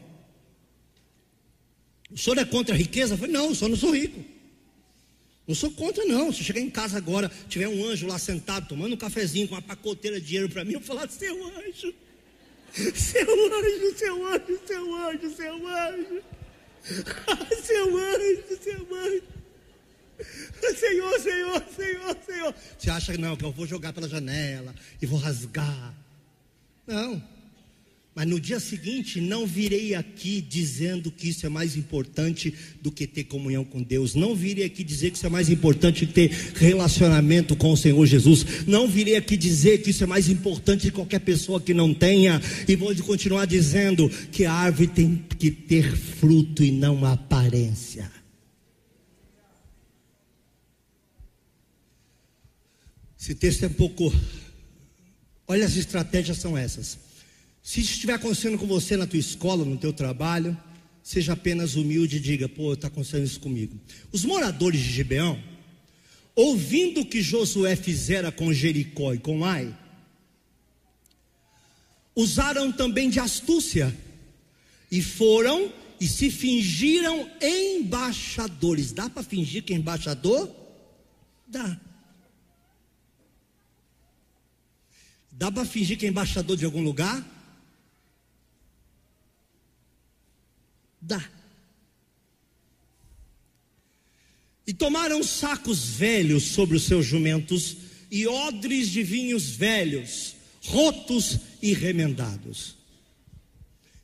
[2.11, 3.13] O senhor é contra a riqueza?
[3.13, 4.23] Eu falei, não, eu só não sou rico.
[5.47, 6.31] Não sou contra, não.
[6.31, 9.61] Se chegar em casa agora, tiver um anjo lá sentado, tomando um cafezinho com uma
[9.61, 11.93] pacoteira de dinheiro para mim, eu falar, seu anjo,
[12.71, 16.23] seu anjo, seu anjo, seu anjo, seu anjo,
[17.63, 19.42] seu anjo, seu anjo.
[20.79, 22.55] Senhor, Senhor, Senhor, Senhor.
[22.77, 25.93] Você acha não, que eu vou jogar pela janela e vou rasgar?
[26.85, 27.21] Não.
[28.15, 33.07] Mas no dia seguinte, não virei aqui dizendo que isso é mais importante do que
[33.07, 34.13] ter comunhão com Deus.
[34.13, 38.05] Não virei aqui dizer que isso é mais importante que ter relacionamento com o Senhor
[38.05, 38.45] Jesus.
[38.67, 42.39] Não virei aqui dizer que isso é mais importante que qualquer pessoa que não tenha.
[42.67, 48.22] E vou continuar dizendo que a árvore tem que ter fruto e não aparência.
[53.23, 54.13] Esse texto é um pouco.
[55.47, 56.97] Olha, as estratégias são essas.
[57.61, 60.57] Se isso estiver acontecendo com você na tua escola, no teu trabalho,
[61.01, 63.79] seja apenas humilde e diga: pô, está acontecendo isso comigo.
[64.11, 65.41] Os moradores de Gibeão,
[66.35, 69.73] ouvindo o que Josué fizera com Jericó e com Ai,
[72.13, 73.97] usaram também de astúcia
[74.91, 78.91] e foram e se fingiram embaixadores.
[78.91, 80.53] Dá para fingir que é embaixador?
[81.47, 81.79] Dá.
[85.43, 87.21] Dá para fingir que é embaixador de algum lugar?
[91.01, 91.21] Dá.
[94.65, 97.75] E tomaram sacos velhos sobre os seus jumentos
[98.09, 102.77] e odres de vinhos velhos, rotos e remendados.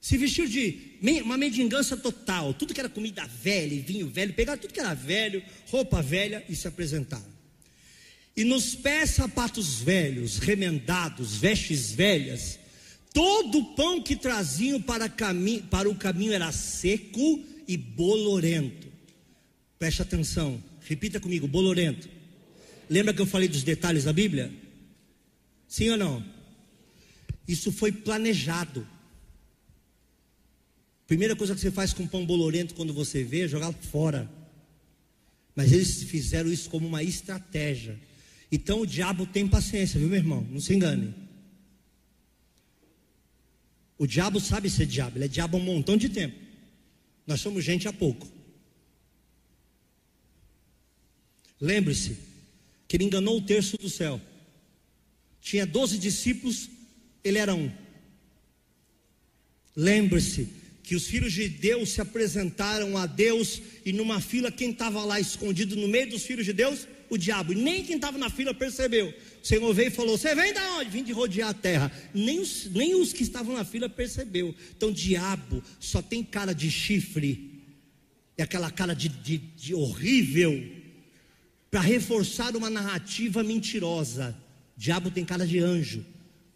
[0.02, 4.60] Se vestiu de uma mendigança total, tudo que era comida velha e vinho velho, pegaram
[4.60, 7.39] tudo que era velho, roupa velha e se apresentaram.
[8.40, 12.58] E nos pés sapatos velhos, remendados, vestes velhas,
[13.14, 15.14] todo o pão que traziam para,
[15.70, 18.88] para o caminho era seco e bolorento.
[19.78, 22.08] Preste atenção, repita comigo: bolorento.
[22.90, 24.54] Lembra que eu falei dos detalhes da Bíblia?
[25.68, 26.26] Sim ou não?
[27.46, 28.88] Isso foi planejado.
[31.06, 34.32] Primeira coisa que você faz com pão bolorento quando você vê é jogar fora.
[35.54, 38.00] Mas eles fizeram isso como uma estratégia.
[38.52, 40.48] Então o diabo tem paciência, viu, meu irmão?
[40.50, 41.14] Não se engane.
[43.98, 46.36] O diabo sabe ser diabo, ele é diabo há um montão de tempo.
[47.28, 48.28] Nós somos gente há pouco.
[51.60, 52.18] Lembre-se
[52.88, 54.20] que ele enganou o terço do céu.
[55.42, 56.70] Tinha doze discípulos,
[57.24, 57.72] ele era um.
[59.76, 60.48] Lembre-se
[60.82, 65.20] que os filhos de Deus se apresentaram a Deus e numa fila quem estava lá
[65.20, 66.88] escondido no meio dos filhos de Deus?
[67.10, 67.54] O diabo.
[67.54, 69.14] Nem quem estava na fila percebeu.
[69.42, 70.90] O Senhor veio e falou: Você vem da onde?
[70.90, 71.92] Vim de rodear a terra.
[72.14, 74.56] Nem os, nem os que estavam na fila percebeu.
[74.76, 77.64] Então, diabo só tem cara de chifre.
[78.38, 80.78] É aquela cara de, de, de horrível.
[81.70, 84.36] Para reforçar uma narrativa mentirosa.
[84.78, 86.06] Diabo tem cara de anjo.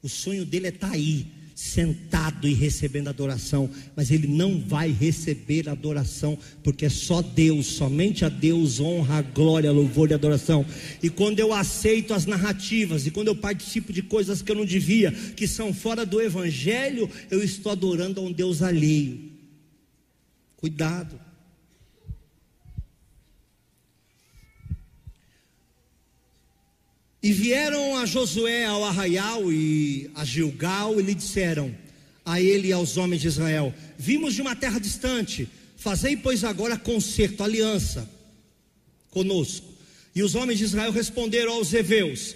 [0.01, 4.91] O sonho dele é estar tá aí sentado e recebendo adoração, mas ele não vai
[4.91, 10.66] receber adoração, porque é só Deus, somente a Deus honra, glória, louvor e adoração.
[11.01, 14.66] E quando eu aceito as narrativas, e quando eu participo de coisas que eu não
[14.66, 19.32] devia, que são fora do Evangelho, eu estou adorando a um Deus alheio.
[20.58, 21.22] Cuidado.
[27.24, 31.74] E vieram a Josué ao arraial e a Gilgal e lhe disseram
[32.26, 35.47] a ele e aos homens de Israel: Vimos de uma terra distante,
[35.78, 38.09] fazei pois agora concerto, aliança
[39.09, 39.65] conosco.
[40.13, 42.36] E os homens de Israel responderam aos heveus: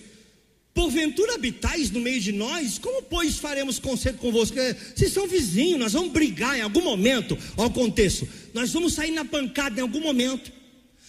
[0.74, 2.80] Porventura habitais no meio de nós?
[2.80, 4.56] Como, pois, faremos concerto convosco?
[4.96, 7.38] Vocês são vizinhos, nós vamos brigar em algum momento.
[7.58, 10.50] Olha o contexto: nós vamos sair na pancada em algum momento.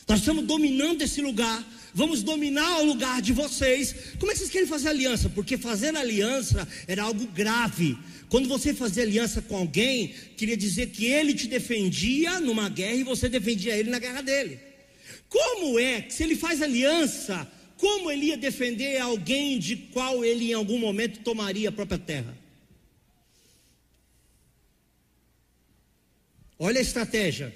[0.09, 1.65] Nós estamos dominando esse lugar
[1.99, 3.93] vamos dominar o lugar de vocês.
[4.21, 5.29] Como é que vocês querem fazer aliança?
[5.29, 7.99] Porque fazer aliança era algo grave.
[8.29, 13.03] Quando você fazia aliança com alguém, queria dizer que ele te defendia numa guerra e
[13.03, 14.61] você defendia ele na guerra dele.
[15.29, 20.51] Como é que se ele faz aliança, como ele ia defender alguém de qual ele
[20.51, 22.39] em algum momento tomaria a própria terra?
[26.61, 27.53] Olha a estratégia.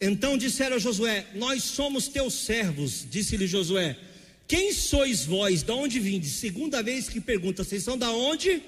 [0.00, 3.06] Então disseram a Josué: Nós somos teus servos.
[3.10, 3.98] Disse-lhe Josué:
[4.46, 5.62] Quem sois vós?
[5.62, 6.32] Da onde vindes?
[6.32, 8.62] Segunda vez que pergunta: Vocês são da onde?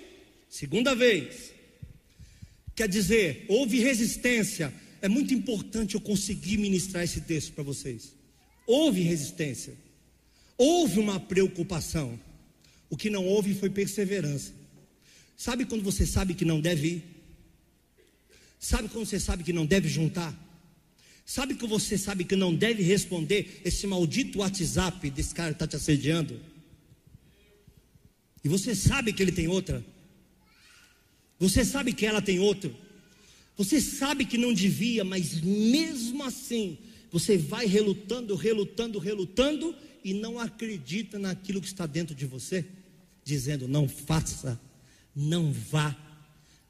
[0.48, 1.52] Segunda vez.
[2.74, 4.72] Quer dizer, houve resistência.
[5.02, 8.14] É muito importante eu conseguir ministrar esse texto para vocês.
[8.66, 9.74] Houve resistência.
[10.58, 12.18] Houve uma preocupação.
[12.90, 14.52] O que não houve foi perseverança.
[15.36, 17.04] Sabe quando você sabe que não deve ir?
[18.58, 20.34] Sabe quando você sabe que não deve juntar?
[21.30, 25.66] Sabe que você sabe que não deve responder esse maldito WhatsApp desse cara que está
[25.68, 26.40] te assediando?
[28.42, 29.80] E você sabe que ele tem outra.
[31.38, 32.76] Você sabe que ela tem outro.
[33.56, 36.76] Você sabe que não devia, mas mesmo assim,
[37.12, 42.66] você vai relutando, relutando, relutando e não acredita naquilo que está dentro de você,
[43.22, 44.60] dizendo: não faça,
[45.14, 45.96] não vá,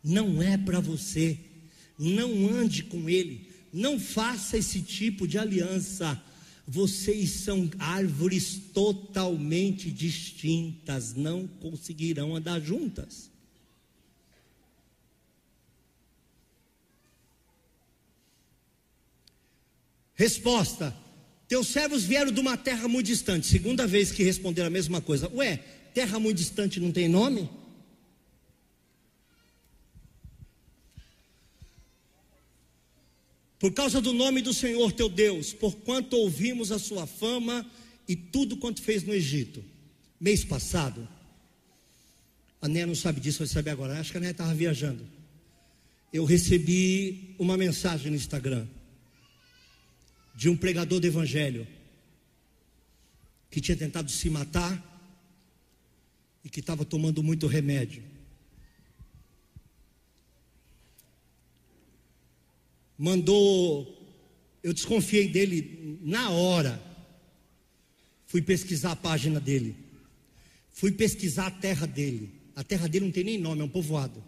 [0.04, 1.38] não é para você,
[1.98, 6.20] não ande com ele, não faça esse tipo de aliança.
[6.66, 13.30] Vocês são árvores totalmente distintas, não conseguirão andar juntas.
[20.14, 20.94] Resposta:
[21.48, 23.46] Teus servos vieram de uma terra muito distante.
[23.46, 25.28] Segunda vez que responderam a mesma coisa.
[25.34, 25.56] Ué,
[25.92, 27.50] terra muito distante não tem nome?
[33.60, 37.70] Por causa do nome do Senhor teu Deus, porquanto ouvimos a sua fama
[38.08, 39.62] e tudo quanto fez no Egito.
[40.18, 41.06] Mês passado,
[42.60, 44.00] a Néia não sabe disso, vai saber agora.
[44.00, 45.06] Acho que a Néia estava viajando.
[46.10, 48.66] Eu recebi uma mensagem no Instagram
[50.34, 51.66] de um pregador do Evangelho
[53.50, 54.86] que tinha tentado se matar
[56.42, 58.02] e que estava tomando muito remédio.
[63.00, 63.98] Mandou,
[64.62, 66.78] eu desconfiei dele na hora.
[68.26, 69.74] Fui pesquisar a página dele.
[70.70, 72.30] Fui pesquisar a terra dele.
[72.54, 74.22] A terra dele não tem nem nome, é um povoado.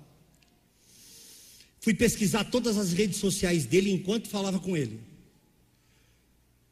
[1.80, 4.98] Fui pesquisar todas as redes sociais dele enquanto falava com ele.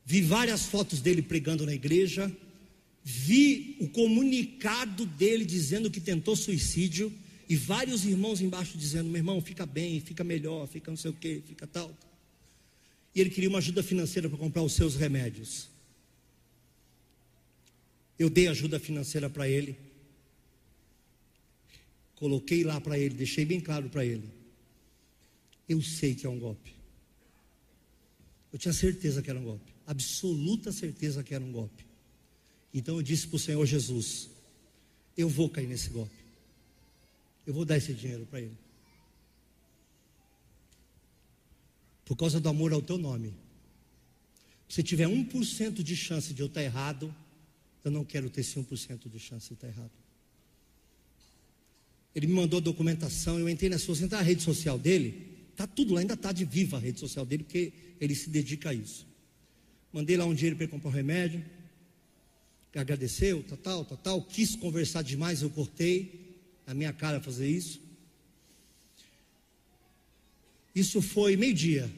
[0.02, 2.34] Vi várias fotos dele pregando na igreja.
[3.04, 7.12] Vi o comunicado dele dizendo que tentou suicídio.
[7.50, 11.14] E vários irmãos embaixo dizendo: meu irmão, fica bem, fica melhor, fica não sei o
[11.14, 11.92] que, fica tal.
[13.12, 15.68] E ele queria uma ajuda financeira para comprar os seus remédios.
[18.16, 19.76] Eu dei ajuda financeira para ele.
[22.14, 24.30] Coloquei lá para ele, deixei bem claro para ele.
[25.68, 26.72] Eu sei que é um golpe.
[28.52, 31.84] Eu tinha certeza que era um golpe, absoluta certeza que era um golpe.
[32.72, 34.30] Então eu disse para o Senhor Jesus:
[35.16, 36.19] Eu vou cair nesse golpe.
[37.46, 38.56] Eu vou dar esse dinheiro para ele.
[42.04, 43.34] Por causa do amor ao teu nome.
[44.68, 47.14] Se tiver 1% de chance de eu estar errado,
[47.84, 49.90] eu não quero ter esse 1% de chance de estar errado.
[52.14, 56.00] Ele me mandou documentação, eu entrei na sua, na rede social dele, tá tudo lá,
[56.00, 59.06] ainda está de viva a rede social dele, porque ele se dedica a isso.
[59.92, 61.44] Mandei lá um dinheiro para ele comprar um remédio,
[62.74, 66.19] agradeceu, tal, tal, tal, quis conversar demais, eu cortei,
[66.70, 67.80] a minha cara fazer isso.
[70.72, 71.90] Isso foi meio-dia.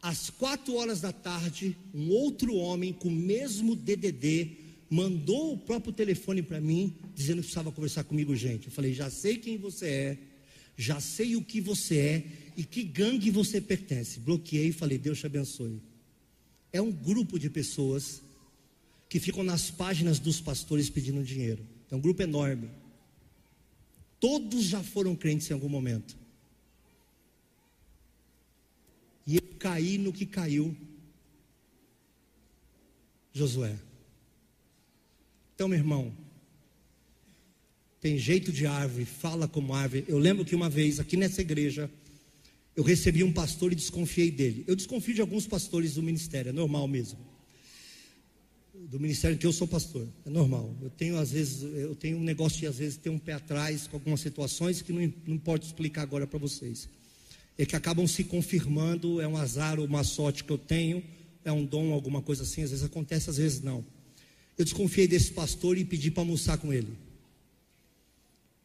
[0.00, 4.52] Às quatro horas da tarde, um outro homem com o mesmo DDD
[4.88, 8.68] mandou o próprio telefone para mim, dizendo que precisava conversar comigo, gente.
[8.68, 10.18] Eu falei: já sei quem você é,
[10.76, 12.24] já sei o que você é
[12.56, 14.20] e que gangue você pertence.
[14.20, 15.82] Bloqueei e falei: Deus te abençoe.
[16.72, 18.22] É um grupo de pessoas
[19.08, 21.66] que ficam nas páginas dos pastores pedindo dinheiro.
[21.90, 22.70] É um grupo enorme.
[24.20, 26.16] Todos já foram crentes em algum momento.
[29.26, 30.76] E eu caí no que caiu
[33.32, 33.78] Josué.
[35.54, 36.12] Então, meu irmão,
[38.00, 40.04] tem jeito de árvore, fala como árvore.
[40.08, 41.90] Eu lembro que uma vez, aqui nessa igreja,
[42.74, 44.64] eu recebi um pastor e desconfiei dele.
[44.66, 47.29] Eu desconfio de alguns pastores do ministério, é normal mesmo.
[48.90, 50.74] Do ministério que eu sou pastor, é normal.
[50.82, 53.86] Eu tenho, às vezes, eu tenho um negócio de, às vezes, ter um pé atrás
[53.86, 56.88] com algumas situações que não, não pode explicar agora para vocês.
[57.56, 61.04] É que acabam se confirmando, é um azar ou uma sorte que eu tenho,
[61.44, 63.84] é um dom, alguma coisa assim, às vezes acontece, às vezes não.
[64.58, 66.98] Eu desconfiei desse pastor e pedi para almoçar com ele.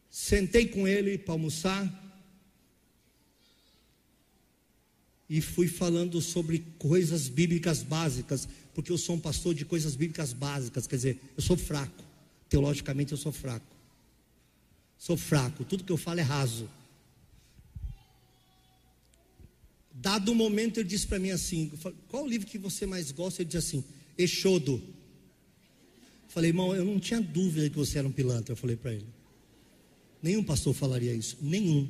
[0.10, 2.02] Sentei com ele para almoçar.
[5.30, 10.34] E fui falando sobre coisas bíblicas básicas, porque eu sou um pastor de coisas bíblicas
[10.34, 12.04] básicas, quer dizer, eu sou fraco.
[12.50, 13.66] Teologicamente eu sou fraco.
[14.98, 16.70] Sou fraco, tudo que eu falo é raso.
[19.94, 21.72] Dado um momento, ele disse para mim assim:
[22.10, 23.42] Qual o livro que você mais gosta?
[23.42, 23.84] Ele disse assim:
[24.18, 24.84] Exodo.
[26.28, 28.52] Falei, irmão, eu não tinha dúvida que você era um pilantra.
[28.52, 29.08] Eu falei para ele.
[30.22, 31.38] Nenhum pastor falaria isso.
[31.42, 31.88] Nenhum.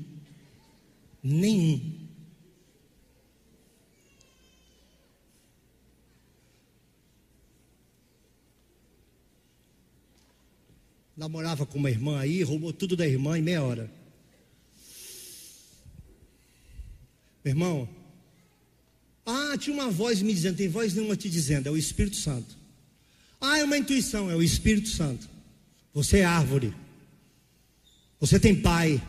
[1.24, 2.05] Nenhum.
[11.16, 13.92] Namorava com uma irmã aí, roubou tudo da irmã em meia hora.
[17.44, 17.90] Meu irmão,
[19.26, 22.58] ah, tinha uma voz me dizendo, tem voz nenhuma te dizendo, é o Espírito Santo.
[23.40, 25.28] Ah, é uma intuição, é o Espírito Santo.
[25.94, 26.74] Você é árvore.
[28.20, 29.02] Você tem pai.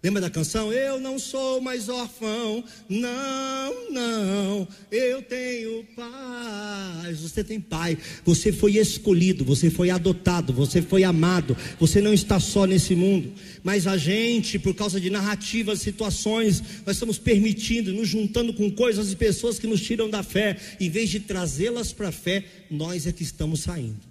[0.00, 0.72] Lembra da canção?
[0.72, 7.20] Eu não sou mais órfão, não, não, eu tenho paz.
[7.20, 12.38] Você tem pai, você foi escolhido, você foi adotado, você foi amado, você não está
[12.38, 13.32] só nesse mundo.
[13.64, 19.10] Mas a gente, por causa de narrativas, situações, nós estamos permitindo, nos juntando com coisas
[19.10, 23.04] e pessoas que nos tiram da fé, em vez de trazê-las para a fé, nós
[23.04, 24.06] é que estamos saindo.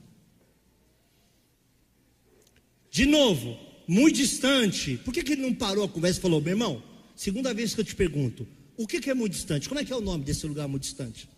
[2.92, 4.98] De novo, muito distante.
[4.98, 6.84] Por que, que ele não parou a conversa e falou, meu irmão,
[7.16, 9.68] segunda vez que eu te pergunto, o que, que é muito distante?
[9.68, 11.30] Como é que é o nome desse lugar muito distante?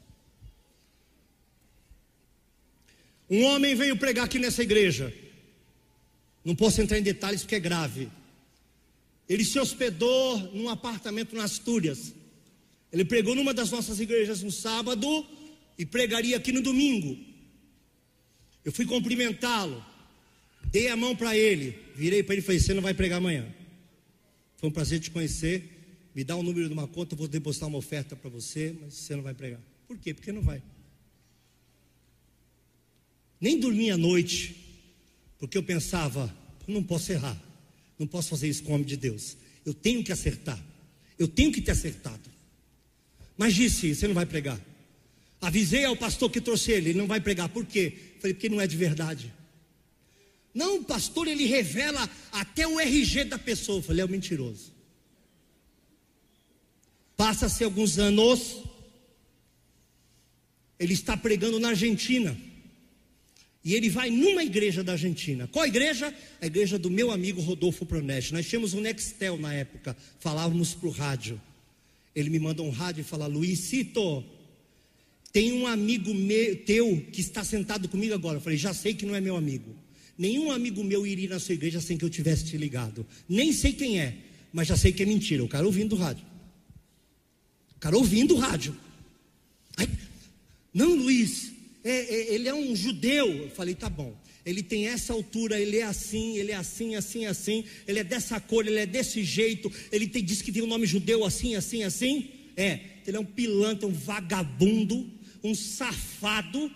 [3.29, 5.13] Um homem veio pregar aqui nessa igreja.
[6.43, 8.09] Não posso entrar em detalhes porque é grave.
[9.27, 12.13] Ele se hospedou num apartamento nas Astúrias.
[12.91, 15.25] Ele pregou numa das nossas igrejas no sábado
[15.77, 17.17] e pregaria aqui no domingo.
[18.65, 19.85] Eu fui cumprimentá-lo.
[20.71, 23.45] Dei a mão para ele, virei para ele e falei: Você não vai pregar amanhã.
[24.57, 25.75] Foi um prazer te conhecer.
[26.15, 28.75] Me dá o um número de uma conta, eu vou depositar uma oferta para você,
[28.81, 29.59] mas você não vai pregar.
[29.87, 30.13] Por quê?
[30.13, 30.61] Porque não vai.
[33.39, 34.55] Nem dormi à noite,
[35.37, 36.33] porque eu pensava:
[36.67, 37.39] não posso errar,
[37.97, 39.35] não posso fazer isso com o homem de Deus.
[39.65, 40.59] Eu tenho que acertar,
[41.17, 42.29] eu tenho que ter acertado.
[43.37, 44.59] Mas disse: Você não vai pregar.
[45.41, 47.49] Avisei ao pastor que trouxe ele, ele não vai pregar.
[47.49, 47.93] Por quê?
[48.19, 49.33] Falei: Porque não é de verdade.
[50.53, 53.79] Não, o pastor ele revela até o RG da pessoa.
[53.79, 54.73] Eu falei, é um mentiroso.
[57.15, 58.63] Passa-se alguns anos,
[60.79, 62.37] ele está pregando na Argentina.
[63.63, 65.47] E ele vai numa igreja da Argentina.
[65.47, 66.15] Qual igreja?
[66.41, 68.33] A igreja do meu amigo Rodolfo Proneste.
[68.33, 71.39] Nós tínhamos um Nextel na época, falávamos para o rádio.
[72.15, 74.23] Ele me manda um rádio e fala: Luizito,
[75.31, 78.37] Tem um amigo meu, teu que está sentado comigo agora.
[78.37, 79.75] Eu falei, já sei que não é meu amigo.
[80.19, 83.07] Nenhum amigo meu iria na sua igreja sem que eu tivesse te ligado.
[83.27, 84.17] Nem sei quem é,
[84.51, 85.41] mas já sei que é mentira.
[85.41, 86.25] O cara ouvindo o rádio.
[87.77, 88.75] O cara ouvindo o rádio.
[89.77, 89.87] Ai,
[90.73, 91.53] não, Luiz,
[91.85, 93.27] é, é, ele é um judeu.
[93.29, 94.13] Eu falei, tá bom.
[94.45, 97.63] Ele tem essa altura, ele é assim, ele é assim, assim, assim.
[97.87, 99.71] Ele é dessa cor, ele é desse jeito.
[99.89, 102.27] Ele tem, diz que tem um nome judeu assim, assim, assim.
[102.57, 105.09] É, ele é um pilantra, um vagabundo,
[105.41, 106.69] um safado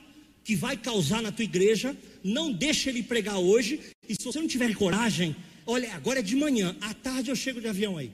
[0.46, 1.94] que vai causar na tua igreja.
[2.24, 3.80] Não deixa ele pregar hoje.
[4.08, 7.60] E se você não tiver coragem, olha, agora é de manhã, à tarde eu chego
[7.60, 8.12] de avião aí.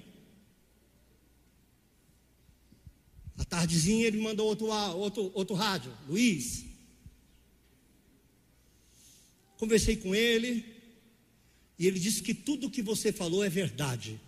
[3.38, 6.66] À tardezinha ele mandou outro, outro, outro rádio, Luiz.
[9.58, 10.66] Conversei com ele
[11.78, 14.20] e ele disse que tudo que você falou é verdade.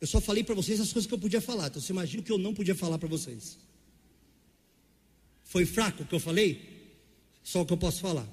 [0.00, 1.68] Eu só falei para vocês as coisas que eu podia falar.
[1.68, 3.56] Então você imagina o que eu não podia falar para vocês.
[5.44, 6.60] Foi fraco o que eu falei?
[7.42, 8.26] Só o que eu posso falar.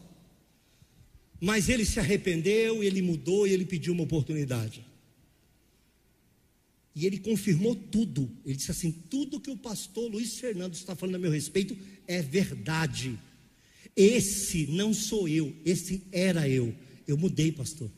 [1.43, 4.81] Mas ele se arrependeu, ele mudou e ele pediu uma oportunidade.
[6.95, 8.31] E ele confirmou tudo.
[8.45, 11.77] Ele disse assim: tudo que o pastor Luiz Fernando está falando a meu respeito
[12.07, 13.19] é verdade.
[13.93, 16.73] Esse não sou eu, esse era eu.
[17.05, 17.91] Eu mudei, pastor.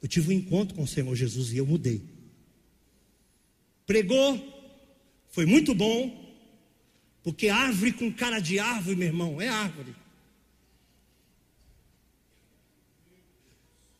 [0.00, 2.00] Eu tive um encontro com o Senhor Jesus e eu mudei.
[3.86, 4.40] Pregou,
[5.28, 6.34] foi muito bom,
[7.22, 10.05] porque árvore com cara de árvore, meu irmão, é árvore.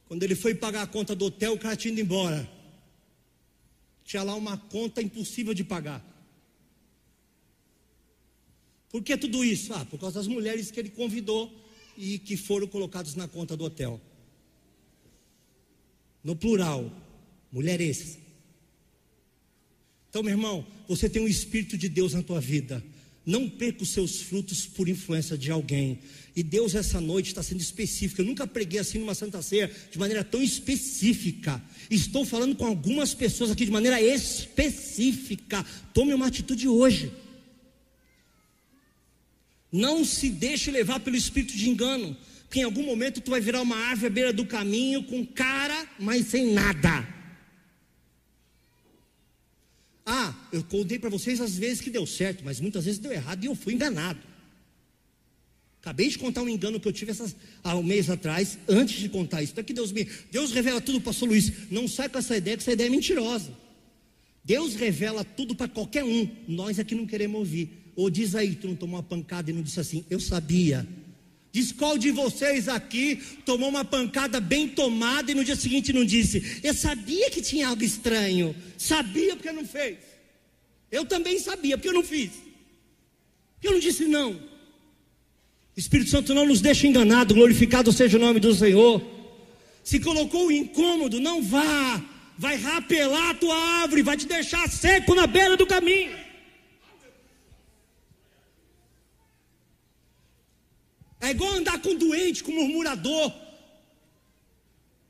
[0.07, 2.57] Quando ele foi pagar a conta do hotel, o cara tinha ido embora
[4.07, 6.03] tinha lá uma conta impossível de pagar.
[8.89, 9.75] Por que tudo isso?
[9.75, 11.53] Ah, por causa das mulheres que ele convidou
[11.99, 14.01] e que foram colocadas na conta do hotel.
[16.23, 16.91] No plural,
[17.51, 18.17] mulheres.
[20.09, 22.83] Então, meu irmão, você tem um Espírito de Deus na tua vida.
[23.27, 25.99] Não perca os seus frutos por influência de alguém.
[26.37, 28.21] E Deus, essa noite, está sendo específico.
[28.21, 31.61] Eu nunca preguei assim numa Santa Ceia de maneira tão específica.
[31.91, 35.67] Estou falando com algumas pessoas aqui de maneira específica.
[35.93, 37.11] Tome uma atitude hoje.
[39.73, 42.17] Não se deixe levar pelo espírito de engano.
[42.45, 45.89] Porque em algum momento tu vai virar uma árvore à beira do caminho com cara,
[45.99, 47.16] mas sem nada.
[50.07, 53.43] Ah, eu contei para vocês as vezes que deu certo, mas muitas vezes deu errado
[53.43, 54.21] e eu fui enganado.
[55.81, 59.09] Acabei de contar um engano que eu tive essas, há um mês atrás, antes de
[59.09, 59.53] contar isso.
[59.53, 60.09] Então que Deus me.
[60.31, 61.53] Deus revela tudo, pastor Luiz.
[61.71, 63.53] Não sai com essa ideia, que essa ideia é mentirosa.
[64.45, 66.29] Deus revela tudo para qualquer um.
[66.47, 67.93] Nós aqui não queremos ouvir.
[67.97, 70.87] Ou diz aí, tu não tomou uma pancada e não disse assim, eu sabia.
[71.57, 76.05] Diz qual de vocês aqui tomou uma pancada bem tomada e no dia seguinte não
[76.05, 78.55] disse: Eu sabia que tinha algo estranho.
[78.77, 79.97] Sabia porque não fez.
[80.93, 82.31] Eu também sabia porque eu não fiz.
[83.55, 84.39] Porque eu não disse não.
[85.75, 89.03] Espírito Santo não nos deixa enganado, glorificado seja o nome do Senhor.
[89.83, 92.05] Se colocou o incômodo, não vá.
[92.37, 96.26] Vai rapelar a tua árvore, vai te deixar seco na beira do caminho.
[101.21, 103.33] É igual andar com doente, com murmurador.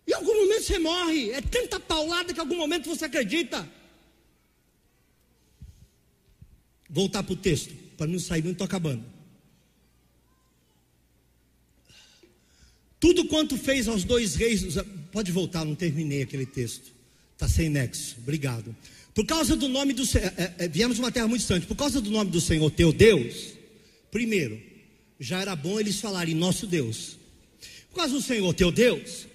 [0.06, 1.30] Em algum momento você morre.
[1.30, 3.68] É tanta paulada que em algum momento você acredita.
[6.88, 9.04] Voltar para o texto, para não sair, não estou acabando.
[13.00, 14.76] Tudo quanto fez aos dois reis.
[15.10, 16.92] Pode voltar, não terminei aquele texto.
[17.32, 18.16] Está sem nexo.
[18.18, 18.74] Obrigado.
[19.14, 20.32] Por causa do nome do Senhor.
[20.36, 21.66] É, é, viemos de uma terra muito distante.
[21.66, 23.54] Por causa do nome do Senhor teu Deus.
[24.10, 24.60] Primeiro,
[25.18, 27.18] já era bom eles falarem nosso Deus.
[27.96, 29.26] Causa do Senhor teu Deus,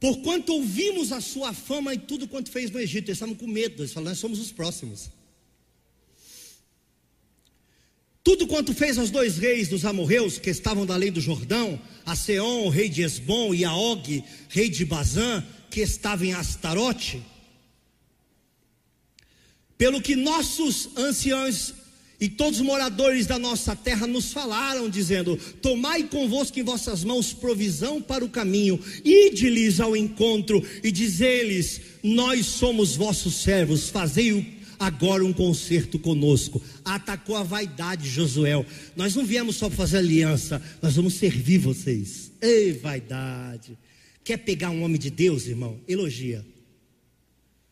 [0.00, 3.80] porquanto ouvimos a sua fama e tudo quanto fez no Egito, eles estavam com medo,
[3.80, 5.08] eles falaram, nós somos os próximos.
[8.24, 12.16] Tudo quanto fez aos dois reis dos amorreus que estavam da lei do Jordão, a
[12.16, 17.22] Seon, rei de Esbom, e a Og, rei de Bazã, que estava em Astarote,
[19.78, 21.72] pelo que nossos anciãos
[22.20, 27.32] e todos os moradores da nossa terra nos falaram, dizendo: Tomai convosco em vossas mãos
[27.32, 35.24] provisão para o caminho, ide-lhes ao encontro e diz-lhes: Nós somos vossos servos, fazei agora
[35.24, 36.62] um concerto conosco.
[36.84, 38.52] Atacou a vaidade, Josué.
[38.96, 42.32] Nós não viemos só fazer aliança, nós vamos servir vocês.
[42.40, 43.78] Ei, vaidade.
[44.24, 45.78] Quer pegar um homem de Deus, irmão?
[45.86, 46.44] Elogia.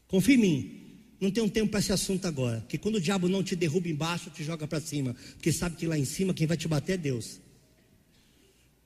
[0.09, 0.76] Confia em mim.
[1.21, 2.64] Não tenho tempo para esse assunto agora.
[2.69, 5.14] Que quando o diabo não te derruba embaixo, te joga para cima.
[5.35, 7.41] Porque sabe que lá em cima quem vai te bater é Deus.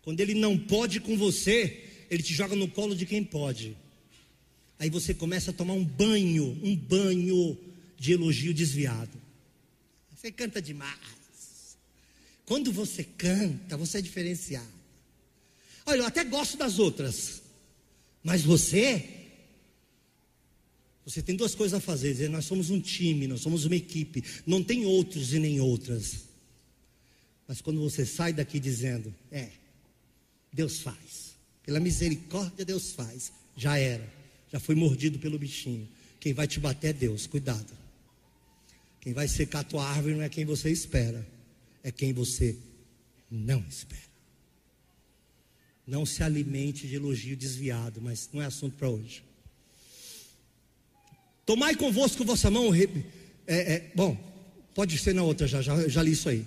[0.03, 3.77] Quando ele não pode com você, ele te joga no colo de quem pode.
[4.79, 7.59] Aí você começa a tomar um banho, um banho
[7.99, 9.21] de elogio desviado.
[10.15, 10.99] Você canta demais.
[12.47, 14.67] Quando você canta, você é diferenciado.
[15.85, 17.43] Olha, eu até gosto das outras,
[18.23, 19.20] mas você
[21.05, 24.23] você tem duas coisas a fazer: dizer, nós somos um time, nós somos uma equipe,
[24.47, 26.29] não tem outros e nem outras.
[27.47, 29.49] Mas quando você sai daqui dizendo, é,
[30.53, 31.35] Deus faz,
[31.65, 34.09] pela misericórdia Deus faz, já era,
[34.53, 35.89] já foi mordido pelo bichinho.
[36.21, 37.73] Quem vai te bater é Deus, cuidado.
[39.01, 41.27] Quem vai secar a tua árvore não é quem você espera,
[41.83, 42.57] é quem você
[43.31, 44.11] não espera.
[45.87, 49.25] Não se alimente de elogio desviado, mas não é assunto para hoje.
[51.51, 52.73] Tomai convosco vossa mão.
[52.73, 52.87] É,
[53.49, 54.17] é, bom,
[54.73, 56.47] pode ser na outra, já, já, já li isso aí.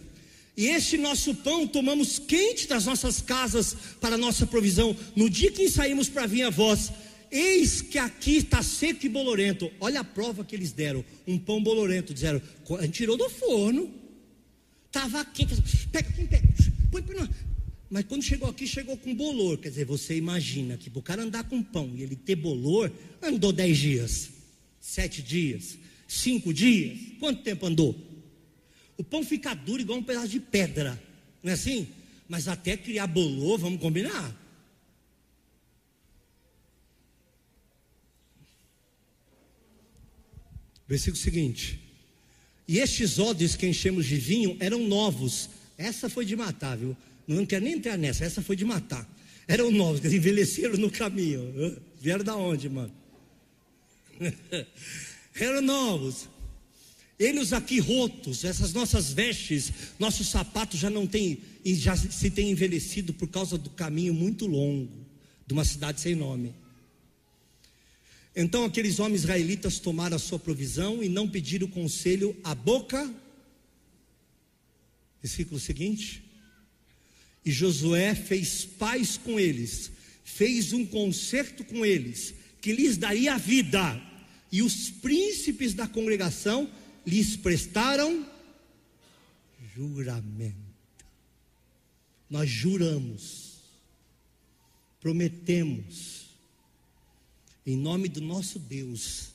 [0.55, 4.95] E este nosso pão tomamos quente das nossas casas para nossa provisão.
[5.13, 6.89] No dia que saímos para vir a vós,
[7.29, 9.69] eis que aqui está seco e bolorento.
[9.77, 12.13] Olha a prova que eles deram: um pão bolorento.
[12.13, 12.41] Disseram,
[12.79, 13.91] a gente tirou do forno,
[14.85, 15.53] estava quente.
[15.91, 16.47] Pega, pega,
[16.89, 17.29] põe, põe,
[17.89, 19.57] mas quando chegou aqui, chegou com bolor.
[19.57, 22.89] Quer dizer, você imagina que para o cara andar com pão e ele ter bolor,
[23.21, 24.32] andou dez dias
[24.84, 27.97] sete dias, cinco dias, quanto tempo andou?
[28.97, 31.01] O pão fica duro igual um pedaço de pedra,
[31.41, 31.88] não é assim?
[32.27, 34.38] Mas até criar bolô, vamos combinar.
[40.86, 41.79] Versículo seguinte:
[42.67, 45.49] E estes odres que enchemos de vinho eram novos.
[45.77, 46.95] Essa foi de matar, viu?
[47.25, 49.09] Não quero nem entrar nessa, essa foi de matar.
[49.47, 51.81] Eram novos, eles envelheceram no caminho.
[52.01, 53.02] Vieram da onde, mano?
[55.36, 56.30] eram novos.
[57.18, 63.14] Eles aqui rotos, essas nossas vestes, nossos sapatos já não têm, já se têm envelhecido
[63.14, 64.91] por causa do caminho muito longo
[65.45, 66.53] de uma cidade sem nome.
[68.36, 73.14] Então aqueles homens israelitas tomaram a sua provisão e não pediram conselho à boca.
[75.22, 76.24] Versículo seguinte.
[77.45, 79.91] E Josué fez paz com eles,
[80.24, 82.34] fez um concerto com eles,
[82.64, 84.01] que lhes daria vida,
[84.49, 86.72] e os príncipes da congregação
[87.05, 88.26] lhes prestaram
[89.76, 90.55] juramento.
[92.30, 93.57] Nós juramos,
[95.01, 96.30] prometemos,
[97.66, 99.32] em nome do nosso Deus,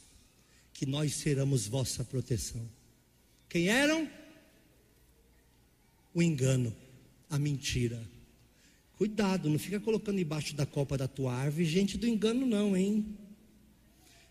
[0.72, 2.66] que nós seremos vossa proteção.
[3.46, 4.10] Quem eram?
[6.14, 6.74] O engano,
[7.28, 8.02] a mentira
[8.98, 13.06] Cuidado, não fica colocando embaixo da copa da tua árvore gente do engano, não, hein?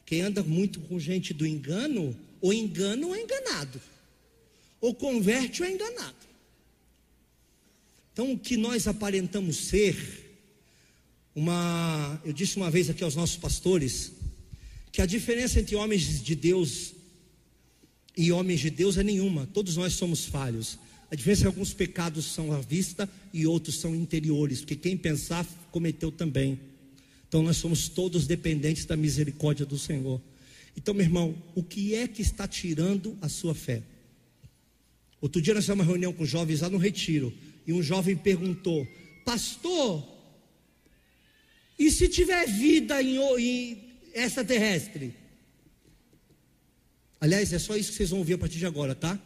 [0.05, 3.80] Quem anda muito com gente do engano, ou engana ou é enganado,
[4.82, 6.18] ou converte ou é enganado.
[8.11, 9.95] Então, o que nós aparentamos ser,
[11.34, 14.11] uma, eu disse uma vez aqui aos nossos pastores,
[14.91, 16.93] que a diferença entre homens de Deus
[18.18, 20.78] e homens de Deus é nenhuma, todos nós somos falhos.
[21.10, 24.97] A diferença é que alguns pecados são à vista e outros são interiores, porque quem
[24.97, 26.60] pensar cometeu também.
[27.28, 30.22] Então nós somos todos dependentes da misericórdia do Senhor.
[30.76, 33.82] Então, meu irmão, o que é que está tirando a sua fé?
[35.20, 37.34] Outro dia nós tivemos uma reunião com jovens lá no retiro,
[37.66, 38.88] e um jovem perguntou:
[39.26, 40.08] Pastor,
[41.80, 43.78] e se tiver vida em, em
[44.14, 45.14] extraterrestre?
[47.20, 49.20] Aliás, é só isso que vocês vão ouvir a partir de agora, tá?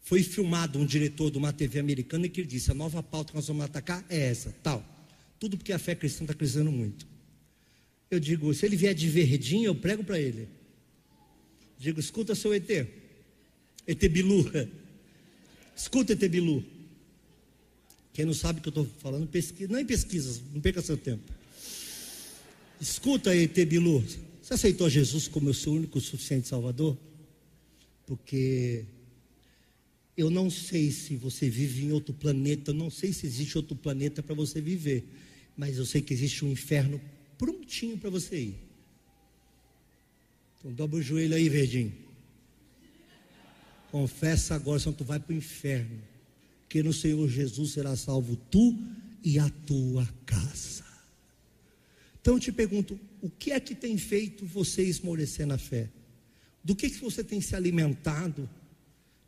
[0.00, 3.36] Foi filmado um diretor de uma TV americana que ele disse: a nova pauta que
[3.36, 4.84] nós vamos atacar é essa, tal.
[5.38, 7.06] Tudo porque a fé cristã está crescendo muito.
[8.10, 10.48] Eu digo, se ele vier de verdinho, eu prego para ele.
[11.78, 12.68] Digo, escuta seu ET.
[13.86, 14.50] ET Bilu.
[15.74, 16.62] Escuta ET Bilu.
[18.12, 19.72] Quem não sabe o que eu estou falando, pesquisa.
[19.72, 21.32] Não é pesquisas, não perca seu tempo.
[22.78, 24.04] Escuta ET Bilu.
[24.42, 26.98] Você aceitou Jesus como o seu único suficiente Salvador?
[28.04, 28.84] Porque
[30.16, 33.76] eu não sei se você vive em outro planeta, eu não sei se existe outro
[33.76, 35.04] planeta para você viver,
[35.56, 37.00] mas eu sei que existe um inferno
[37.38, 38.70] prontinho para você ir.
[40.58, 41.92] Então dobra o joelho aí, verdinho.
[43.90, 46.00] Confessa agora, senão tu vai para o inferno.
[46.68, 48.78] Que no Senhor Jesus será salvo tu
[49.24, 50.84] e a tua casa.
[52.20, 55.88] Então eu te pergunto, o que é que tem feito você esmorecer na fé?
[56.62, 58.48] Do que, que você tem se alimentado?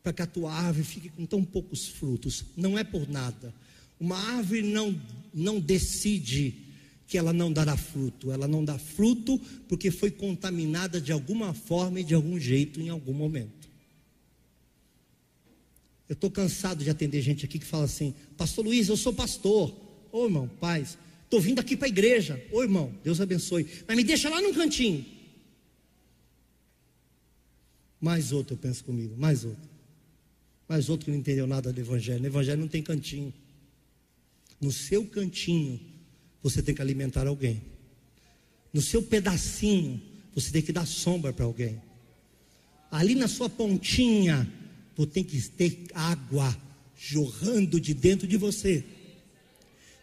[0.02, 2.44] Para que a tua árvore fique com tão poucos frutos.
[2.56, 3.54] Não é por nada.
[4.00, 5.00] Uma árvore não,
[5.32, 6.54] não decide
[7.06, 8.32] que ela não dará fruto.
[8.32, 9.38] Ela não dá fruto
[9.68, 13.70] porque foi contaminada de alguma forma e de algum jeito em algum momento.
[16.08, 19.74] Eu estou cansado de atender gente aqui que fala assim: Pastor Luiz, eu sou pastor.
[20.10, 22.44] Ô irmão, paz, estou vindo aqui para a igreja.
[22.50, 23.66] Ô irmão, Deus abençoe.
[23.86, 25.06] Mas me deixa lá num cantinho.
[28.00, 29.71] Mais outro, eu penso comigo, mais outro
[30.72, 32.20] Mas outro que não entendeu nada do Evangelho.
[32.20, 33.30] No Evangelho não tem cantinho.
[34.58, 35.78] No seu cantinho,
[36.42, 37.60] você tem que alimentar alguém.
[38.72, 40.00] No seu pedacinho,
[40.34, 41.78] você tem que dar sombra para alguém.
[42.90, 44.50] Ali na sua pontinha,
[44.96, 46.56] você tem que ter água
[46.98, 48.82] jorrando de dentro de você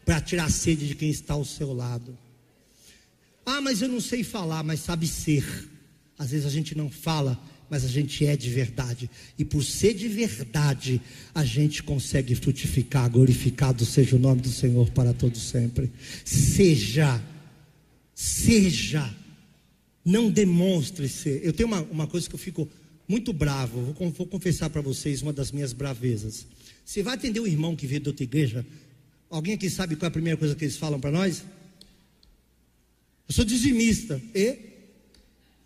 [0.05, 2.15] para tirar a sede de quem está ao seu lado.
[3.43, 5.67] Ah, mas eu não sei falar, mas sabe ser.
[6.15, 9.09] Às vezes a gente não fala, mas a gente é de verdade.
[9.37, 11.01] E por ser de verdade,
[11.33, 13.09] a gente consegue frutificar.
[13.09, 15.91] Glorificado seja o nome do Senhor para todos sempre.
[16.25, 17.21] Seja,
[18.15, 19.13] seja,
[20.03, 21.41] não demonstre ser.
[21.43, 22.67] Eu tenho uma, uma coisa que eu fico
[23.07, 26.45] muito bravo, vou, vou confessar para vocês uma das minhas bravezas.
[26.85, 28.65] Você vai atender um irmão que veio de outra igreja?
[29.29, 31.43] Alguém aqui sabe qual é a primeira coisa que eles falam para nós?
[33.27, 34.21] Eu sou dizimista.
[34.33, 34.68] E?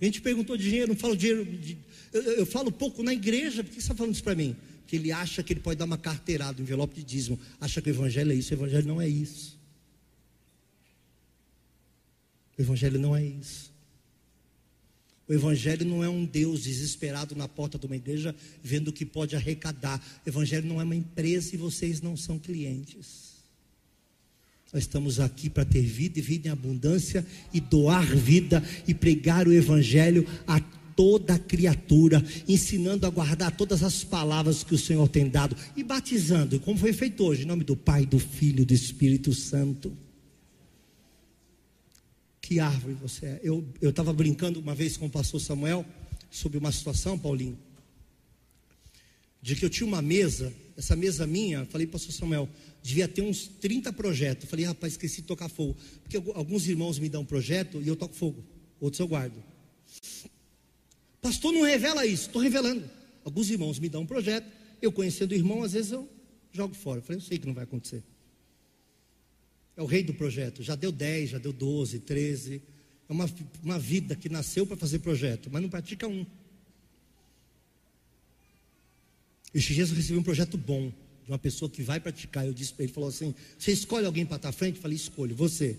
[0.04, 1.46] A gente perguntou de dinheiro, não falo dinheiro.
[1.46, 1.78] De,
[2.12, 4.54] eu, eu, falo pouco na igreja, por que você está falando isso para mim?
[4.86, 7.40] Que ele acha que ele pode dar uma carteirada, um envelope de dízimo.
[7.60, 8.54] Acha que o evangelho é isso.
[8.54, 9.58] O evangelho não é isso.
[12.58, 13.72] O evangelho não é isso.
[15.26, 19.06] O Evangelho não é um Deus desesperado na porta de uma igreja vendo o que
[19.06, 20.04] pode arrecadar.
[20.26, 23.33] O Evangelho não é uma empresa e vocês não são clientes.
[24.74, 29.48] Nós estamos aqui para ter vida e vida em abundância e doar vida e pregar
[29.48, 30.60] o Evangelho a
[30.96, 36.60] toda criatura, ensinando a guardar todas as palavras que o Senhor tem dado e batizando,
[36.60, 39.96] como foi feito hoje, em nome do Pai, do Filho do Espírito Santo.
[42.42, 43.42] Que árvore você é.
[43.44, 45.86] Eu estava brincando uma vez com o pastor Samuel
[46.32, 47.58] sobre uma situação, Paulinho,
[49.44, 52.48] de que eu tinha uma mesa, essa mesa minha, falei para o pastor Samuel,
[52.82, 54.50] devia ter uns 30 projetos.
[54.50, 55.76] falei, rapaz, esqueci de tocar fogo.
[56.02, 58.42] Porque alguns irmãos me dão um projeto e eu toco fogo,
[58.80, 59.36] outros eu guardo.
[61.22, 62.90] Pastor, não revela isso, estou revelando.
[63.26, 64.50] Alguns irmãos me dão um projeto,
[64.82, 66.10] eu conhecendo o irmão, às vezes eu
[66.54, 67.02] jogo fora.
[67.02, 68.02] Falei, eu sei que não vai acontecer.
[69.76, 70.64] É o rei do projeto.
[70.64, 72.62] Já deu 10, já deu 12, 13.
[73.10, 73.30] É uma,
[73.62, 76.26] uma vida que nasceu para fazer projeto, mas não pratica um.
[79.54, 80.92] Esses dias eu recebi um projeto bom
[81.24, 82.46] de uma pessoa que vai praticar.
[82.46, 84.78] Eu disse para ele, falou assim: Você escolhe alguém para estar à frente?
[84.78, 85.78] Eu falei: Escolho, você.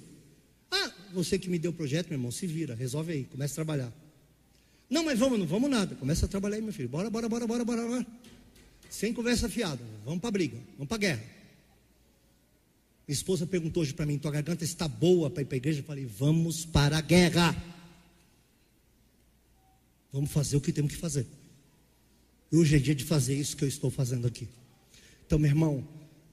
[0.70, 3.56] Ah, você que me deu o projeto, meu irmão, se vira, resolve aí, começa a
[3.56, 3.92] trabalhar.
[4.88, 5.94] Não, mas vamos, não vamos nada.
[5.96, 6.88] Começa a trabalhar aí, meu filho.
[6.88, 8.06] Bora, bora, bora, bora, bora, bora.
[8.88, 9.82] Sem conversa fiada.
[10.04, 11.22] Vamos para briga, vamos para guerra.
[13.06, 15.80] Minha esposa perguntou hoje para mim: tua garganta está boa para ir para a igreja?
[15.80, 17.54] Eu falei: vamos para a guerra.
[20.12, 21.26] Vamos fazer o que temos que fazer.
[22.50, 24.48] E hoje é dia de fazer isso que eu estou fazendo aqui.
[25.26, 25.86] Então, meu irmão,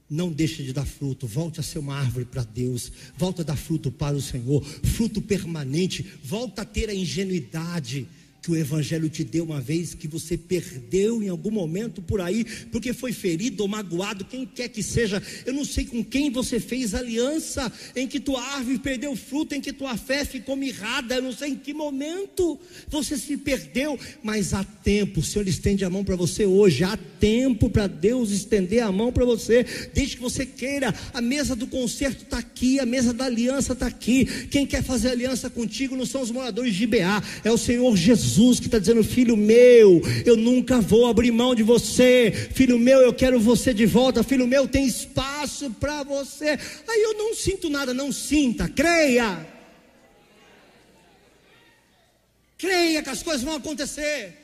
[0.08, 3.56] não deixe de dar fruto, volte a ser uma árvore para Deus, volta a dar
[3.56, 8.06] fruto para o Senhor, fruto permanente, volta a ter a ingenuidade
[8.42, 12.44] que o Evangelho te deu uma vez, que você perdeu em algum momento por aí,
[12.72, 15.22] porque foi ferido ou magoado, quem quer que seja.
[15.46, 19.60] Eu não sei com quem você fez aliança, em que tua árvore perdeu fruto, em
[19.60, 21.14] que tua fé ficou mirrada.
[21.14, 25.20] Eu não sei em que momento você se perdeu, mas há tempo.
[25.20, 26.82] O Senhor estende a mão para você hoje.
[26.82, 29.64] Há tempo para Deus estender a mão para você,
[29.94, 30.92] desde que você queira.
[31.14, 34.24] A mesa do concerto está aqui, a mesa da aliança está aqui.
[34.50, 38.31] Quem quer fazer aliança contigo não são os moradores de Beá, é o Senhor Jesus.
[38.32, 42.32] Jesus que está dizendo: Filho meu, eu nunca vou abrir mão de você.
[42.54, 44.24] Filho meu, eu quero você de volta.
[44.24, 46.58] Filho meu, tem espaço para você.
[46.88, 49.46] Aí eu não sinto nada, não sinta, creia.
[52.56, 54.38] Creia que as coisas vão acontecer.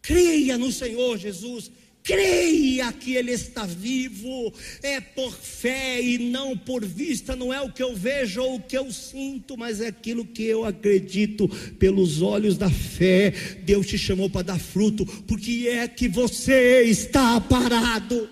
[0.00, 1.70] Creia no Senhor Jesus
[2.02, 7.72] creia que Ele está vivo, é por fé e não por vista, não é o
[7.72, 11.48] que eu vejo ou o que eu sinto, mas é aquilo que eu acredito
[11.78, 13.30] pelos olhos da fé.
[13.64, 18.28] Deus te chamou para dar fruto, porque é que você está parado.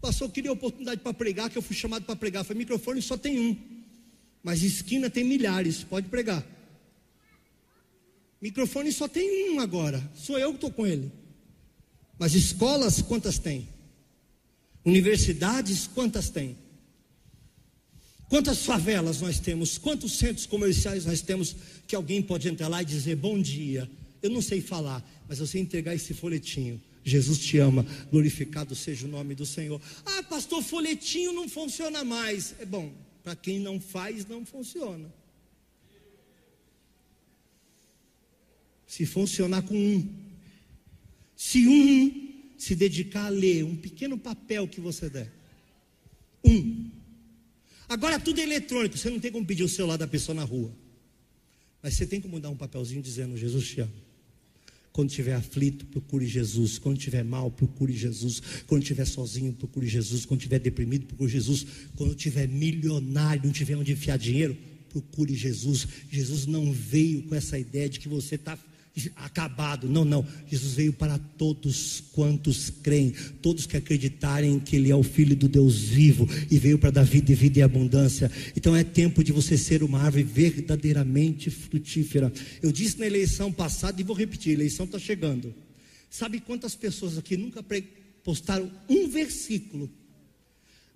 [0.00, 2.44] Pastor, eu queria oportunidade para pregar, que eu fui chamado para pregar.
[2.44, 3.77] Foi microfone, só tem um.
[4.42, 6.44] Mas esquina tem milhares, pode pregar.
[8.40, 11.10] Microfone só tem um agora, sou eu que estou com ele.
[12.18, 13.68] Mas escolas, quantas tem?
[14.84, 16.56] Universidades, quantas tem?
[18.28, 19.78] Quantas favelas nós temos?
[19.78, 23.90] Quantos centros comerciais nós temos que alguém pode entrar lá e dizer bom dia?
[24.22, 26.80] Eu não sei falar, mas eu sei entregar esse folhetinho.
[27.04, 29.80] Jesus te ama, glorificado seja o nome do Senhor.
[30.04, 32.54] Ah, pastor, folhetinho não funciona mais.
[32.58, 35.12] É bom, para quem não faz, não funciona.
[38.86, 40.14] Se funcionar com um,
[41.36, 45.32] se um se dedicar a ler um pequeno papel que você der,
[46.44, 46.90] um.
[47.88, 50.74] Agora tudo é eletrônico, você não tem como pedir o celular da pessoa na rua.
[51.82, 54.07] Mas você tem como dar um papelzinho dizendo: Jesus te ama.
[54.92, 56.78] Quando estiver aflito, procure Jesus.
[56.78, 58.42] Quando estiver mal, procure Jesus.
[58.66, 60.24] Quando estiver sozinho, procure Jesus.
[60.24, 61.66] Quando estiver deprimido, procure Jesus.
[61.96, 64.56] Quando estiver milionário, não tiver onde enfiar dinheiro,
[64.90, 65.86] procure Jesus.
[66.10, 68.58] Jesus não veio com essa ideia de que você está
[69.16, 69.88] acabado.
[69.88, 70.26] Não, não.
[70.46, 75.48] Jesus veio para todos quantos creem, todos que acreditarem que Ele é o Filho do
[75.48, 78.30] Deus vivo e veio para dar vida e vida e abundância.
[78.56, 82.32] Então é tempo de você ser uma árvore verdadeiramente frutífera.
[82.62, 85.54] Eu disse na eleição passada e vou repetir: a eleição está chegando.
[86.10, 87.64] Sabe quantas pessoas aqui nunca
[88.24, 89.90] postaram um versículo,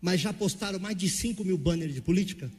[0.01, 2.51] mas já postaram mais de 5 mil banners de política?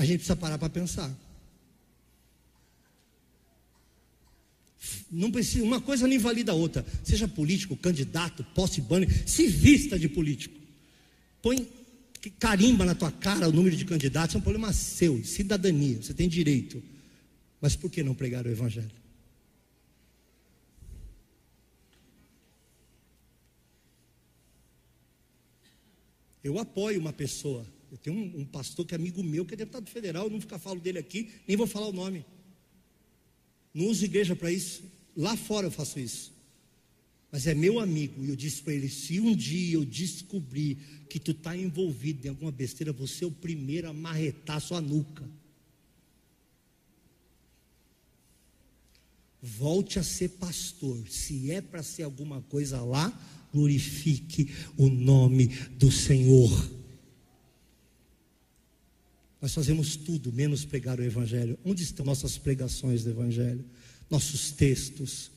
[0.00, 1.14] A gente precisa parar para pensar.
[5.10, 6.86] Não precisa, uma coisa não invalida a outra.
[7.04, 10.58] Seja político, candidato, posse banner, se vista de político.
[11.42, 11.68] Põe
[12.38, 16.26] carimba na tua cara o número de candidatos, é um problema seu, cidadania, você tem
[16.26, 16.82] direito.
[17.60, 18.90] Mas por que não pregar o evangelho?
[26.42, 29.56] Eu apoio uma pessoa eu tenho um, um, pastor que é amigo meu, que é
[29.56, 32.24] deputado federal, eu não falo dele aqui, nem vou falar o nome.
[33.74, 34.82] Não uso igreja para isso.
[35.16, 36.32] Lá fora eu faço isso.
[37.32, 40.76] Mas é meu amigo, e eu disse para ele: se um dia eu descobrir
[41.08, 45.28] que tu está envolvido em alguma besteira, você é o primeiro a marretar sua nuca.
[49.42, 51.08] Volte a ser pastor.
[51.08, 53.10] Se é para ser alguma coisa lá,
[53.52, 55.46] glorifique o nome
[55.78, 56.79] do Senhor.
[59.40, 61.58] Nós fazemos tudo menos pregar o Evangelho.
[61.64, 63.64] Onde estão nossas pregações do Evangelho?
[64.10, 65.30] Nossos textos.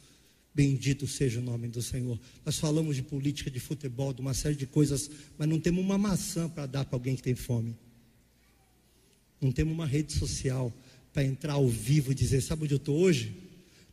[0.53, 2.19] Bendito seja o nome do Senhor.
[2.45, 5.97] Nós falamos de política, de futebol, de uma série de coisas, mas não temos uma
[5.97, 7.75] maçã para dar para alguém que tem fome.
[9.41, 10.71] Não temos uma rede social
[11.11, 13.35] para entrar ao vivo e dizer: Sabe onde eu estou hoje?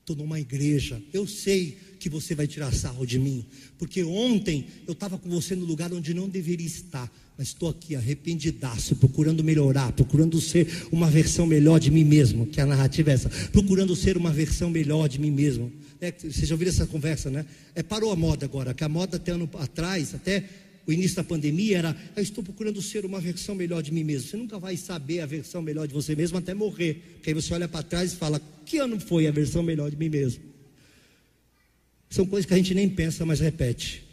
[0.00, 1.00] Estou numa igreja.
[1.12, 3.44] Eu sei que você vai tirar sarro de mim,
[3.78, 7.96] porque ontem eu estava com você no lugar onde não deveria estar mas estou aqui
[7.96, 13.14] arrependidaço, procurando melhorar, procurando ser uma versão melhor de mim mesmo, que a narrativa é
[13.14, 15.72] essa, procurando ser uma versão melhor de mim mesmo.
[16.02, 17.46] É, vocês já ouviram essa conversa, né?
[17.74, 20.44] É, parou a moda agora, que a moda até ano atrás, até
[20.86, 24.28] o início da pandemia era, eu estou procurando ser uma versão melhor de mim mesmo.
[24.28, 26.94] Você nunca vai saber a versão melhor de você mesmo até morrer.
[27.14, 29.96] Porque aí você olha para trás e fala, que ano foi a versão melhor de
[29.96, 30.42] mim mesmo?
[32.08, 34.09] São coisas que a gente nem pensa, mas repete.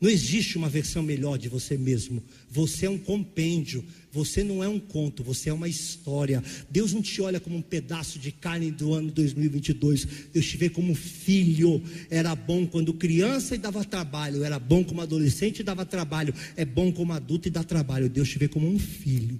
[0.00, 2.22] Não existe uma versão melhor de você mesmo.
[2.50, 3.84] Você é um compêndio.
[4.10, 6.42] Você não é um conto, você é uma história.
[6.70, 10.06] Deus não te olha como um pedaço de carne do ano 2022.
[10.32, 11.82] Deus te vê como filho.
[12.08, 14.42] Era bom quando criança e dava trabalho.
[14.42, 16.34] Era bom como adolescente e dava trabalho.
[16.56, 18.08] É bom como adulto e dá trabalho.
[18.08, 19.38] Deus te vê como um filho.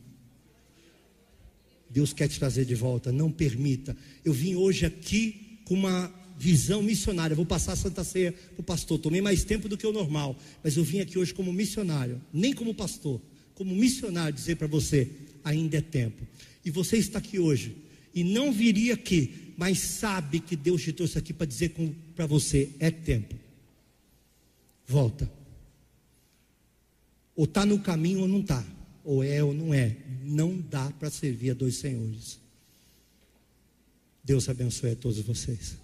[1.89, 3.11] Deus quer te trazer de volta.
[3.11, 3.97] Não permita.
[4.23, 7.37] Eu vim hoje aqui com uma visão missionária.
[7.37, 8.99] Vou passar a Santa Ceia para o pastor.
[8.99, 10.35] Tomei mais tempo do que o normal,
[10.65, 13.21] mas eu vim aqui hoje como missionário, nem como pastor,
[13.55, 15.11] como missionário dizer para você:
[15.45, 16.27] ainda é tempo.
[16.65, 17.77] E você está aqui hoje
[18.15, 21.75] e não viria aqui, mas sabe que Deus te trouxe aqui para dizer
[22.17, 23.35] para você: é tempo.
[24.87, 25.31] Volta.
[27.37, 28.65] Ou está no caminho ou não está.
[29.05, 29.95] Ou é ou não é.
[30.25, 32.41] Não dá para servir a dois senhores.
[34.25, 35.77] Deus abençoe a todos vocês.